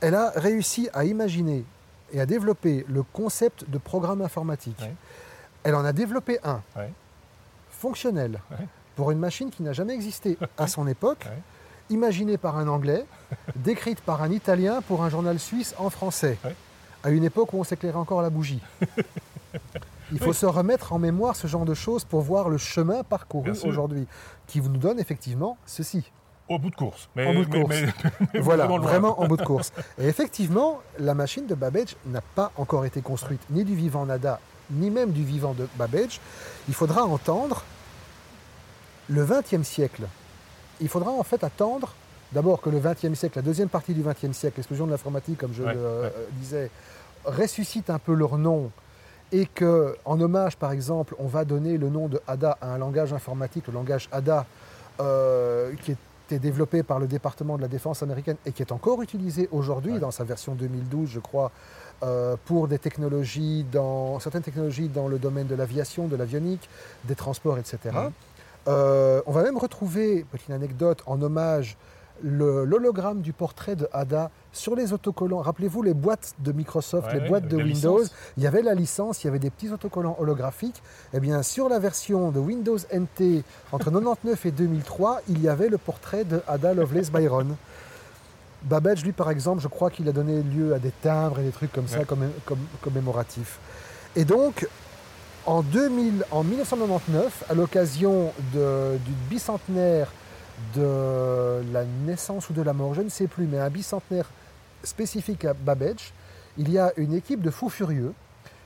Elle 0.00 0.14
a 0.14 0.30
réussi 0.36 0.88
à 0.92 1.04
imaginer 1.04 1.64
et 2.12 2.20
à 2.20 2.26
développer 2.26 2.84
le 2.88 3.02
concept 3.02 3.68
de 3.68 3.78
programme 3.78 4.22
informatique. 4.22 4.82
Elle 5.62 5.74
en 5.74 5.84
a 5.84 5.92
développé 5.92 6.38
un, 6.42 6.62
fonctionnel, 7.70 8.40
pour 9.00 9.12
une 9.12 9.18
machine 9.18 9.48
qui 9.48 9.62
n'a 9.62 9.72
jamais 9.72 9.94
existé 9.94 10.36
à 10.58 10.66
son 10.66 10.86
époque, 10.96 11.26
imaginée 11.88 12.36
par 12.36 12.58
un 12.58 12.68
Anglais, 12.68 13.06
décrite 13.56 14.02
par 14.02 14.20
un 14.20 14.30
Italien 14.30 14.82
pour 14.82 15.02
un 15.02 15.08
journal 15.08 15.38
suisse 15.38 15.74
en 15.78 15.88
français, 15.88 16.36
à 17.02 17.08
une 17.08 17.24
époque 17.24 17.54
où 17.54 17.58
on 17.58 17.64
s'éclairait 17.64 17.96
encore 17.96 18.20
à 18.20 18.22
la 18.22 18.28
bougie. 18.28 18.60
Il 20.12 20.18
faut 20.18 20.34
se 20.34 20.44
remettre 20.44 20.92
en 20.92 20.98
mémoire 20.98 21.34
ce 21.34 21.46
genre 21.46 21.64
de 21.64 21.72
choses 21.72 22.04
pour 22.04 22.20
voir 22.20 22.50
le 22.50 22.58
chemin 22.58 23.02
parcouru 23.02 23.52
aujourd'hui, 23.64 24.06
qui 24.46 24.60
nous 24.60 24.76
donne 24.76 25.00
effectivement 25.00 25.56
ceci. 25.64 26.04
Au 26.50 26.58
bout 26.58 26.68
de 26.68 26.76
course. 26.76 27.08
Mais, 27.16 27.26
en 27.26 27.32
bout 27.32 27.46
de 27.46 27.58
course. 27.58 27.76
voilà, 28.34 28.66
vraiment, 28.66 29.18
en 29.18 29.26
bout 29.26 29.38
de 29.38 29.44
course. 29.44 29.72
Et 29.98 30.08
effectivement, 30.08 30.80
la 30.98 31.14
machine 31.14 31.46
de 31.46 31.54
Babbage 31.54 31.96
n'a 32.04 32.20
pas 32.20 32.52
encore 32.58 32.84
été 32.84 33.00
construite, 33.00 33.40
ni 33.48 33.64
du 33.64 33.74
vivant 33.74 34.04
Nada, 34.04 34.40
ni 34.70 34.90
même 34.90 35.12
du 35.12 35.24
vivant 35.24 35.54
de 35.54 35.66
Babbage. 35.76 36.20
Il 36.68 36.74
faudra 36.74 37.06
entendre 37.06 37.64
le 39.10 39.24
XXe 39.24 39.66
siècle. 39.66 40.04
Il 40.80 40.88
faudra 40.88 41.10
en 41.10 41.22
fait 41.22 41.42
attendre 41.44 41.92
d'abord 42.32 42.60
que 42.60 42.70
le 42.70 42.78
XXe 42.78 43.18
siècle, 43.18 43.38
la 43.38 43.42
deuxième 43.42 43.68
partie 43.68 43.92
du 43.92 44.02
XXe 44.02 44.36
siècle, 44.36 44.58
l'explosion 44.58 44.86
de 44.86 44.92
l'informatique, 44.92 45.38
comme 45.38 45.52
je 45.52 45.62
le 45.62 45.72
euh, 45.76 46.08
disais, 46.34 46.70
ressuscite 47.24 47.90
un 47.90 47.98
peu 47.98 48.14
leur 48.14 48.38
nom 48.38 48.70
et 49.32 49.46
que, 49.46 49.96
en 50.04 50.20
hommage, 50.20 50.56
par 50.56 50.72
exemple, 50.72 51.14
on 51.18 51.26
va 51.26 51.44
donner 51.44 51.76
le 51.76 51.88
nom 51.88 52.08
de 52.08 52.20
ADA 52.26 52.56
à 52.60 52.74
un 52.74 52.78
langage 52.78 53.12
informatique, 53.12 53.66
le 53.66 53.74
langage 53.74 54.08
ADA, 54.12 54.46
euh, 55.00 55.72
qui 55.82 55.92
était 55.92 56.38
développé 56.38 56.82
par 56.82 56.98
le 56.98 57.06
département 57.06 57.56
de 57.56 57.62
la 57.62 57.68
défense 57.68 58.02
américaine 58.02 58.36
et 58.46 58.52
qui 58.52 58.62
est 58.62 58.72
encore 58.72 59.02
utilisé 59.02 59.48
aujourd'hui 59.52 59.98
dans 59.98 60.10
sa 60.10 60.24
version 60.24 60.54
2012, 60.54 61.10
je 61.10 61.20
crois, 61.20 61.50
euh, 62.02 62.36
pour 62.46 62.66
des 62.66 62.78
technologies 62.78 63.64
dans, 63.70 64.18
certaines 64.20 64.42
technologies 64.42 64.88
dans 64.88 65.06
le 65.06 65.18
domaine 65.18 65.46
de 65.46 65.54
l'aviation, 65.54 66.06
de 66.06 66.16
l'avionique, 66.16 66.68
des 67.04 67.14
transports, 67.14 67.58
etc. 67.58 67.90
Euh, 68.68 69.22
on 69.26 69.32
va 69.32 69.42
même 69.42 69.56
retrouver, 69.56 70.24
petite 70.30 70.50
anecdote, 70.50 71.02
en 71.06 71.20
hommage, 71.22 71.76
l'hologramme 72.22 73.22
du 73.22 73.32
portrait 73.32 73.76
de 73.76 73.88
Ada 73.92 74.30
sur 74.52 74.74
les 74.74 74.92
autocollants. 74.92 75.40
Rappelez-vous 75.40 75.82
les 75.82 75.94
boîtes 75.94 76.34
de 76.40 76.52
Microsoft, 76.52 77.12
les 77.12 77.28
boîtes 77.28 77.48
de 77.48 77.56
Windows. 77.56 78.02
Il 78.36 78.42
y 78.42 78.46
avait 78.46 78.62
la 78.62 78.74
licence, 78.74 79.22
il 79.22 79.28
y 79.28 79.30
avait 79.30 79.38
des 79.38 79.50
petits 79.50 79.70
autocollants 79.70 80.16
holographiques. 80.18 80.82
Eh 81.14 81.20
bien, 81.20 81.42
sur 81.42 81.68
la 81.68 81.78
version 81.78 82.30
de 82.30 82.38
Windows 82.38 82.76
NT 82.76 83.42
entre 83.72 83.90
99 83.90 84.46
et 84.46 84.50
2003, 84.50 85.22
il 85.28 85.40
y 85.40 85.48
avait 85.48 85.68
le 85.68 85.78
portrait 85.78 86.24
de 86.24 86.42
Ada 86.46 86.74
Lovelace 86.74 87.10
Byron. 87.10 87.56
Babbage, 88.62 89.04
lui, 89.04 89.12
par 89.12 89.30
exemple, 89.30 89.62
je 89.62 89.68
crois 89.68 89.90
qu'il 89.90 90.06
a 90.08 90.12
donné 90.12 90.42
lieu 90.42 90.74
à 90.74 90.78
des 90.78 90.90
timbres 90.90 91.38
et 91.38 91.44
des 91.44 91.50
trucs 91.50 91.72
comme 91.72 91.88
ça, 91.88 92.04
comme, 92.04 92.28
commémoratifs. 92.82 93.58
Et 94.16 94.26
donc, 94.26 94.68
en, 95.50 95.62
2000, 95.62 96.24
en 96.30 96.44
1999, 96.44 97.44
à 97.50 97.54
l'occasion 97.54 98.32
du 98.52 99.12
bicentenaire 99.28 100.12
de 100.76 101.60
la 101.72 101.84
naissance 102.06 102.48
ou 102.50 102.52
de 102.52 102.62
la 102.62 102.72
mort, 102.72 102.94
je 102.94 103.02
ne 103.02 103.08
sais 103.08 103.26
plus, 103.26 103.46
mais 103.46 103.58
un 103.58 103.68
bicentenaire 103.68 104.30
spécifique 104.84 105.44
à 105.44 105.52
Babbage, 105.52 106.12
il 106.56 106.70
y 106.70 106.78
a 106.78 106.92
une 106.96 107.14
équipe 107.14 107.42
de 107.42 107.50
fous 107.50 107.68
furieux 107.68 108.14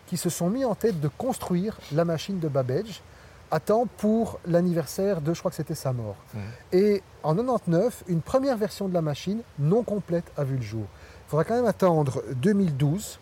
qui 0.06 0.18
se 0.18 0.28
sont 0.28 0.50
mis 0.50 0.66
en 0.66 0.74
tête 0.74 1.00
de 1.00 1.08
construire 1.08 1.78
la 1.92 2.04
machine 2.04 2.38
de 2.38 2.48
Babbage 2.48 3.00
à 3.50 3.60
temps 3.60 3.86
pour 3.96 4.38
l'anniversaire 4.46 5.22
de, 5.22 5.32
je 5.32 5.38
crois 5.38 5.50
que 5.50 5.56
c'était 5.56 5.74
sa 5.74 5.94
mort. 5.94 6.16
Mmh. 6.34 6.38
Et 6.72 7.02
en 7.22 7.34
99, 7.34 8.04
une 8.08 8.20
première 8.20 8.58
version 8.58 8.88
de 8.88 8.94
la 8.94 9.00
machine 9.00 9.40
non 9.58 9.84
complète 9.84 10.30
a 10.36 10.44
vu 10.44 10.56
le 10.56 10.62
jour. 10.62 10.84
Il 11.26 11.30
faudra 11.30 11.44
quand 11.44 11.54
même 11.54 11.66
attendre 11.66 12.22
2012. 12.34 13.20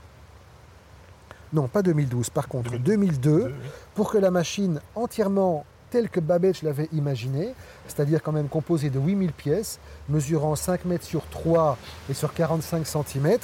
Non, 1.52 1.68
pas 1.68 1.82
2012, 1.82 2.30
par 2.30 2.48
contre, 2.48 2.78
2002, 2.78 3.52
pour 3.94 4.10
que 4.10 4.18
la 4.18 4.30
machine 4.30 4.80
entièrement 4.94 5.64
telle 5.90 6.08
que 6.08 6.20
Babbage 6.20 6.62
l'avait 6.62 6.88
imaginée, 6.92 7.54
c'est-à-dire 7.86 8.22
quand 8.22 8.32
même 8.32 8.48
composée 8.48 8.88
de 8.88 8.98
8000 8.98 9.32
pièces, 9.32 9.78
mesurant 10.08 10.56
5 10.56 10.86
mètres 10.86 11.04
sur 11.04 11.26
3 11.28 11.76
et 12.08 12.14
sur 12.14 12.32
45 12.32 12.86
cm, 12.86 13.38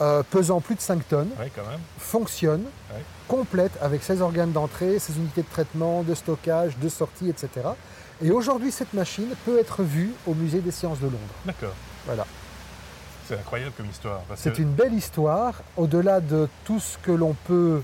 euh, 0.00 0.22
pesant 0.30 0.60
plus 0.60 0.76
de 0.76 0.80
5 0.80 1.08
tonnes, 1.08 1.30
fonctionne, 1.98 2.62
complète 3.26 3.72
avec 3.82 4.04
ses 4.04 4.22
organes 4.22 4.52
d'entrée, 4.52 5.00
ses 5.00 5.16
unités 5.16 5.42
de 5.42 5.48
traitement, 5.48 6.04
de 6.04 6.14
stockage, 6.14 6.78
de 6.78 6.88
sortie, 6.88 7.28
etc. 7.28 7.48
Et 8.22 8.30
aujourd'hui, 8.30 8.70
cette 8.70 8.94
machine 8.94 9.28
peut 9.44 9.58
être 9.58 9.82
vue 9.82 10.12
au 10.26 10.34
musée 10.34 10.60
des 10.60 10.70
sciences 10.70 11.00
de 11.00 11.06
Londres. 11.06 11.34
D'accord. 11.44 11.74
Voilà. 12.06 12.24
C'est 13.30 13.38
incroyable 13.38 13.72
comme 13.76 13.86
histoire. 13.86 14.22
C'est 14.34 14.58
une 14.58 14.72
belle 14.72 14.92
histoire, 14.92 15.62
au-delà 15.76 16.20
de 16.20 16.48
tout 16.64 16.80
ce 16.80 16.98
que 16.98 17.12
l'on 17.12 17.34
peut 17.44 17.80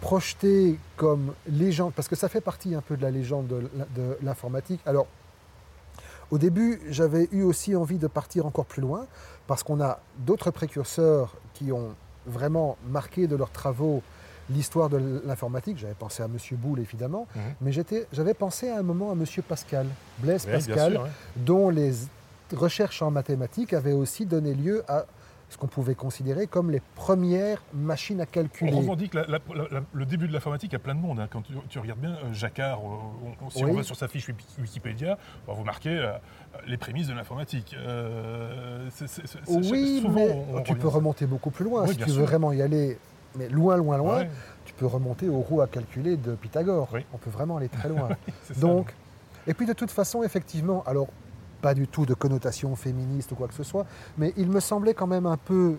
projeter 0.00 0.78
comme 0.96 1.34
légende, 1.48 1.92
parce 1.92 2.06
que 2.06 2.14
ça 2.14 2.28
fait 2.28 2.40
partie 2.40 2.74
un 2.76 2.80
peu 2.80 2.96
de 2.96 3.02
la 3.02 3.10
légende 3.10 3.48
de 3.48 4.18
l'informatique. 4.22 4.80
Alors, 4.86 5.08
au 6.30 6.38
début, 6.38 6.80
j'avais 6.88 7.28
eu 7.32 7.42
aussi 7.42 7.74
envie 7.74 7.98
de 7.98 8.06
partir 8.06 8.46
encore 8.46 8.66
plus 8.66 8.80
loin, 8.80 9.06
parce 9.48 9.64
qu'on 9.64 9.80
a 9.80 9.98
d'autres 10.18 10.52
précurseurs 10.52 11.34
qui 11.52 11.72
ont 11.72 11.96
vraiment 12.26 12.76
marqué 12.88 13.26
de 13.26 13.34
leurs 13.34 13.50
travaux 13.50 14.02
l'histoire 14.50 14.88
de 14.88 15.22
l'informatique. 15.24 15.78
J'avais 15.78 15.94
pensé 15.94 16.22
à 16.22 16.26
M. 16.26 16.36
Boulle, 16.52 16.78
évidemment, 16.78 17.26
mhm. 17.34 17.42
mais 17.60 17.72
j'avais 18.12 18.34
pensé 18.34 18.68
à 18.68 18.78
un 18.78 18.82
moment 18.82 19.10
à 19.10 19.14
M. 19.14 19.24
Pascal, 19.48 19.86
Blaise 20.18 20.46
Pascal, 20.46 21.00
dont 21.34 21.70
les 21.70 21.92
recherches 22.52 23.02
en 23.02 23.10
mathématiques 23.10 23.72
avaient 23.72 23.92
aussi 23.92 24.26
donné 24.26 24.54
lieu 24.54 24.84
à 24.88 25.06
ce 25.54 25.58
qu'on 25.58 25.66
pouvait 25.66 25.94
considérer 25.94 26.46
comme 26.46 26.70
les 26.70 26.80
premières 26.96 27.62
machines 27.72 28.20
à 28.20 28.26
calculer. 28.26 28.72
On 28.72 28.78
revendique 28.78 29.14
le 29.14 30.04
début 30.04 30.26
de 30.26 30.32
l'informatique 30.32 30.74
à 30.74 30.78
plein 30.78 30.94
de 30.94 31.00
monde. 31.00 31.20
Hein. 31.20 31.28
Quand 31.30 31.42
tu, 31.68 31.78
regardes 31.78 32.00
bien 32.00 32.12
euh, 32.12 32.32
Jacquard, 32.32 32.80
si 33.50 33.64
on 33.64 33.72
va 33.72 33.82
sur 33.82 33.96
sa 33.96 34.08
fiche 34.08 34.28
Wikipédia, 34.58 35.18
on 35.46 35.52
va 35.52 35.58
vous 35.58 35.64
marquer 35.64 35.90
euh, 35.90 36.12
les 36.66 36.76
prémices 36.76 37.08
de 37.08 37.14
l'informatique. 37.14 37.76
Euh, 37.78 38.88
oui, 39.48 40.04
mais 40.10 40.62
tu 40.64 40.74
peux 40.74 40.88
remonter 40.88 41.26
beaucoup 41.26 41.50
plus 41.50 41.64
loin. 41.64 41.86
si 41.86 41.96
tu 41.96 42.10
veux 42.10 42.24
vraiment 42.24 42.52
y 42.52 42.62
aller, 42.62 42.98
mais 43.36 43.48
loin, 43.48 43.76
loin, 43.76 43.96
loin, 43.96 44.24
tu 44.64 44.74
peux 44.74 44.86
remonter 44.86 45.28
aux 45.28 45.40
roues 45.40 45.60
à 45.60 45.66
calculer 45.66 46.16
de 46.16 46.34
Pythagore. 46.34 46.88
On 47.12 47.18
peut 47.18 47.30
vraiment 47.30 47.58
aller 47.58 47.68
très 47.68 47.88
loin. 47.90 48.08
Donc, 48.58 48.92
et 49.46 49.54
puis 49.54 49.66
de 49.66 49.72
toute 49.72 49.90
façon, 49.90 50.22
effectivement, 50.22 50.82
alors 50.84 51.08
pas 51.64 51.72
du 51.72 51.88
tout 51.88 52.04
de 52.04 52.12
connotation 52.12 52.76
féministe 52.76 53.32
ou 53.32 53.36
quoi 53.36 53.48
que 53.48 53.54
ce 53.54 53.62
soit, 53.62 53.86
mais 54.18 54.34
il 54.36 54.50
me 54.50 54.60
semblait 54.60 54.92
quand 54.92 55.06
même 55.06 55.24
un 55.24 55.38
peu 55.38 55.78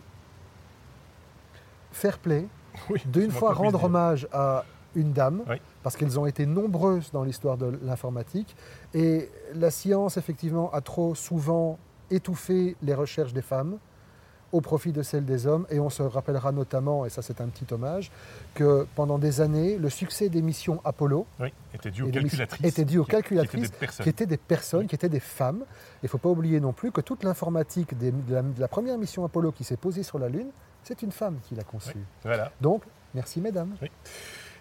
fair 1.92 2.18
play 2.18 2.48
d'une 3.06 3.30
fois 3.30 3.54
rendre 3.54 3.84
hommage 3.84 4.28
à 4.34 4.66
une 4.96 5.14
dame, 5.14 5.44
parce 5.84 5.96
qu'elles 5.96 6.20
ont 6.20 6.26
été 6.26 6.48
nombreuses 6.48 7.12
dans 7.12 7.24
l'histoire 7.24 7.56
de 7.58 7.78
l'informatique, 7.84 8.56
et 8.96 9.30
la 9.54 9.70
science, 9.70 10.18
effectivement, 10.18 10.72
a 10.74 10.82
trop 10.82 11.14
souvent 11.14 11.78
étouffé 12.10 12.76
les 12.82 12.96
recherches 12.96 13.34
des 13.34 13.44
femmes 13.44 13.78
au 14.56 14.62
profit 14.62 14.94
de 14.94 15.04
celle 15.04 15.26
des 15.26 15.48
hommes. 15.48 15.66
Et 15.70 15.80
on 15.80 15.90
se 15.90 16.02
rappellera 16.02 16.52
notamment, 16.52 17.06
et 17.06 17.10
ça 17.10 17.22
c'est 17.22 17.42
un 17.42 17.48
petit 17.48 17.72
hommage, 17.74 18.10
que 18.54 18.88
pendant 18.96 19.18
des 19.18 19.42
années, 19.42 19.78
le 19.78 19.90
succès 19.90 20.30
des 20.30 20.42
missions 20.42 20.80
Apollo 20.86 21.28
était 21.74 21.92
dû 21.92 22.04
aux 22.04 22.10
calculatrices, 22.10 22.66
était 22.66 22.86
dû 22.86 22.98
aux 22.98 23.04
calculatrices 23.04 23.72
qui, 24.02 24.10
étaient 24.10 24.26
des 24.26 24.38
personnes, 24.38 24.88
qui 24.88 24.96
étaient 24.96 25.10
des 25.10 25.20
femmes. 25.20 25.66
Il 26.02 26.06
ne 26.06 26.10
faut 26.10 26.18
pas 26.18 26.30
oublier 26.30 26.60
non 26.60 26.72
plus 26.72 26.92
que 26.92 27.02
toute 27.02 27.24
l'informatique 27.24 27.98
de, 27.98 28.14
la 28.58 28.68
première 28.68 28.98
mission 28.98 29.26
Apollo 29.26 29.52
qui 29.52 29.66
s'est 29.66 29.78
posée 29.78 30.04
sur 30.04 30.20
la 30.20 30.30
Lune, 30.30 30.50
c'est 30.84 31.02
une 31.02 31.12
femme 31.12 31.40
qui 31.44 31.56
l'a 31.56 31.64
conçue. 31.64 32.06
Voilà. 32.24 32.52
Donc, 32.62 32.84
merci 33.14 33.42
mesdames. 33.42 33.76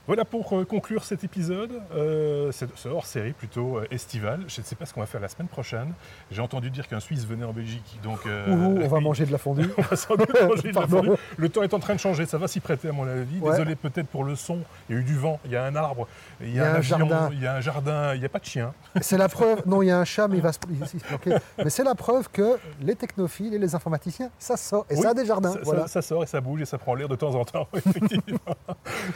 Voilà 0.06 0.26
pour 0.26 0.52
euh, 0.52 0.64
conclure 0.66 1.02
cet 1.02 1.24
épisode, 1.24 1.80
euh, 1.94 2.52
ce 2.52 2.88
hors-série 2.88 3.32
plutôt 3.32 3.78
euh, 3.78 3.86
estival. 3.90 4.40
Je 4.48 4.60
ne 4.60 4.66
sais 4.66 4.76
pas 4.76 4.84
ce 4.84 4.92
qu'on 4.92 5.00
va 5.00 5.06
faire 5.06 5.20
la 5.20 5.28
semaine 5.28 5.48
prochaine. 5.48 5.94
J'ai 6.30 6.42
entendu 6.42 6.70
dire 6.70 6.86
qu'un 6.88 7.00
Suisse 7.00 7.26
venait 7.26 7.44
en 7.44 7.54
Belgique, 7.54 7.98
donc... 8.02 8.20
on 8.26 8.86
va 8.86 9.00
manger 9.00 9.24
de 9.24 9.32
la 9.32 9.38
fondue. 9.38 9.70
on 9.78 9.82
va 9.82 9.96
sans 9.96 10.16
doute 10.16 10.30
manger 10.42 10.72
de 10.72 10.78
la 10.78 10.86
fondue. 10.86 11.10
Le 11.38 11.48
temps 11.48 11.62
est 11.62 11.72
en 11.72 11.78
train 11.78 11.94
de 11.94 12.00
changer, 12.00 12.26
ça 12.26 12.36
va 12.36 12.48
s'y 12.48 12.60
prêter 12.60 12.88
à 12.88 12.92
mon 12.92 13.08
avis. 13.08 13.40
Désolé 13.40 13.76
peut-être 13.76 14.08
pour 14.08 14.24
le 14.24 14.36
son, 14.36 14.58
il 14.88 14.94
y 14.94 14.98
a 14.98 15.00
eu 15.00 15.04
du 15.04 15.16
vent, 15.16 15.40
il 15.46 15.52
y 15.52 15.56
a 15.56 15.64
un 15.64 15.74
arbre, 15.74 16.06
il 16.40 16.54
y 16.54 16.60
a, 16.60 16.76
un, 16.76 16.80
jardin. 16.82 17.30
il 17.32 17.40
y 17.40 17.46
a 17.46 17.54
un 17.54 17.60
jardin, 17.60 18.14
il 18.14 18.20
n'y 18.20 18.26
a 18.26 18.28
pas 18.28 18.40
de 18.40 18.44
chien. 18.44 18.74
C'est 19.00 19.18
la 19.18 19.28
preuve, 19.28 19.62
non 19.66 19.80
il 19.80 19.86
y 19.86 19.90
a 19.90 19.98
un 19.98 20.04
chat 20.04 20.28
mais 20.28 20.36
il 20.36 20.42
va 20.42 20.52
se, 20.52 20.58
planquer. 21.08 21.36
Mais 21.58 21.70
c'est 21.70 21.84
la 21.84 21.94
preuve 21.94 22.28
que 22.30 22.58
les 22.82 22.94
technophiles 22.94 23.54
et 23.54 23.58
les 23.58 23.74
informaticiens, 23.74 24.30
ça 24.38 24.58
sort, 24.58 24.84
et 24.90 24.96
ça 24.96 25.10
a 25.10 25.14
des 25.14 25.24
jardins. 25.24 25.54
Ça, 25.64 25.86
ça, 25.86 26.02
sort 26.02 26.22
et 26.24 26.26
ça 26.26 26.42
bouge 26.42 26.60
et 26.60 26.66
ça 26.66 26.76
prend 26.76 26.94
l'air 26.94 27.08
de 27.08 27.16
temps 27.16 27.34
en 27.34 27.44
temps, 27.44 27.68
effectivement. 27.74 28.38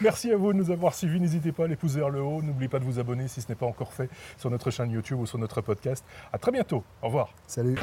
Merci 0.00 0.32
à 0.32 0.36
vous 0.36 0.52
de 0.52 0.58
nous 0.58 0.70
avoir 0.70 0.77
suivis, 0.90 1.20
n'hésitez 1.20 1.52
pas 1.52 1.66
les 1.66 1.76
pouces 1.76 1.94
vers 1.94 2.10
le 2.10 2.22
haut. 2.22 2.42
N'oubliez 2.42 2.68
pas 2.68 2.78
de 2.78 2.84
vous 2.84 2.98
abonner 2.98 3.28
si 3.28 3.40
ce 3.40 3.48
n'est 3.48 3.54
pas 3.54 3.66
encore 3.66 3.92
fait 3.92 4.08
sur 4.36 4.50
notre 4.50 4.70
chaîne 4.70 4.90
YouTube 4.90 5.20
ou 5.20 5.26
sur 5.26 5.38
notre 5.38 5.60
podcast. 5.60 6.04
À 6.32 6.38
très 6.38 6.52
bientôt. 6.52 6.84
Au 7.02 7.06
revoir. 7.06 7.30
Salut. 7.46 7.76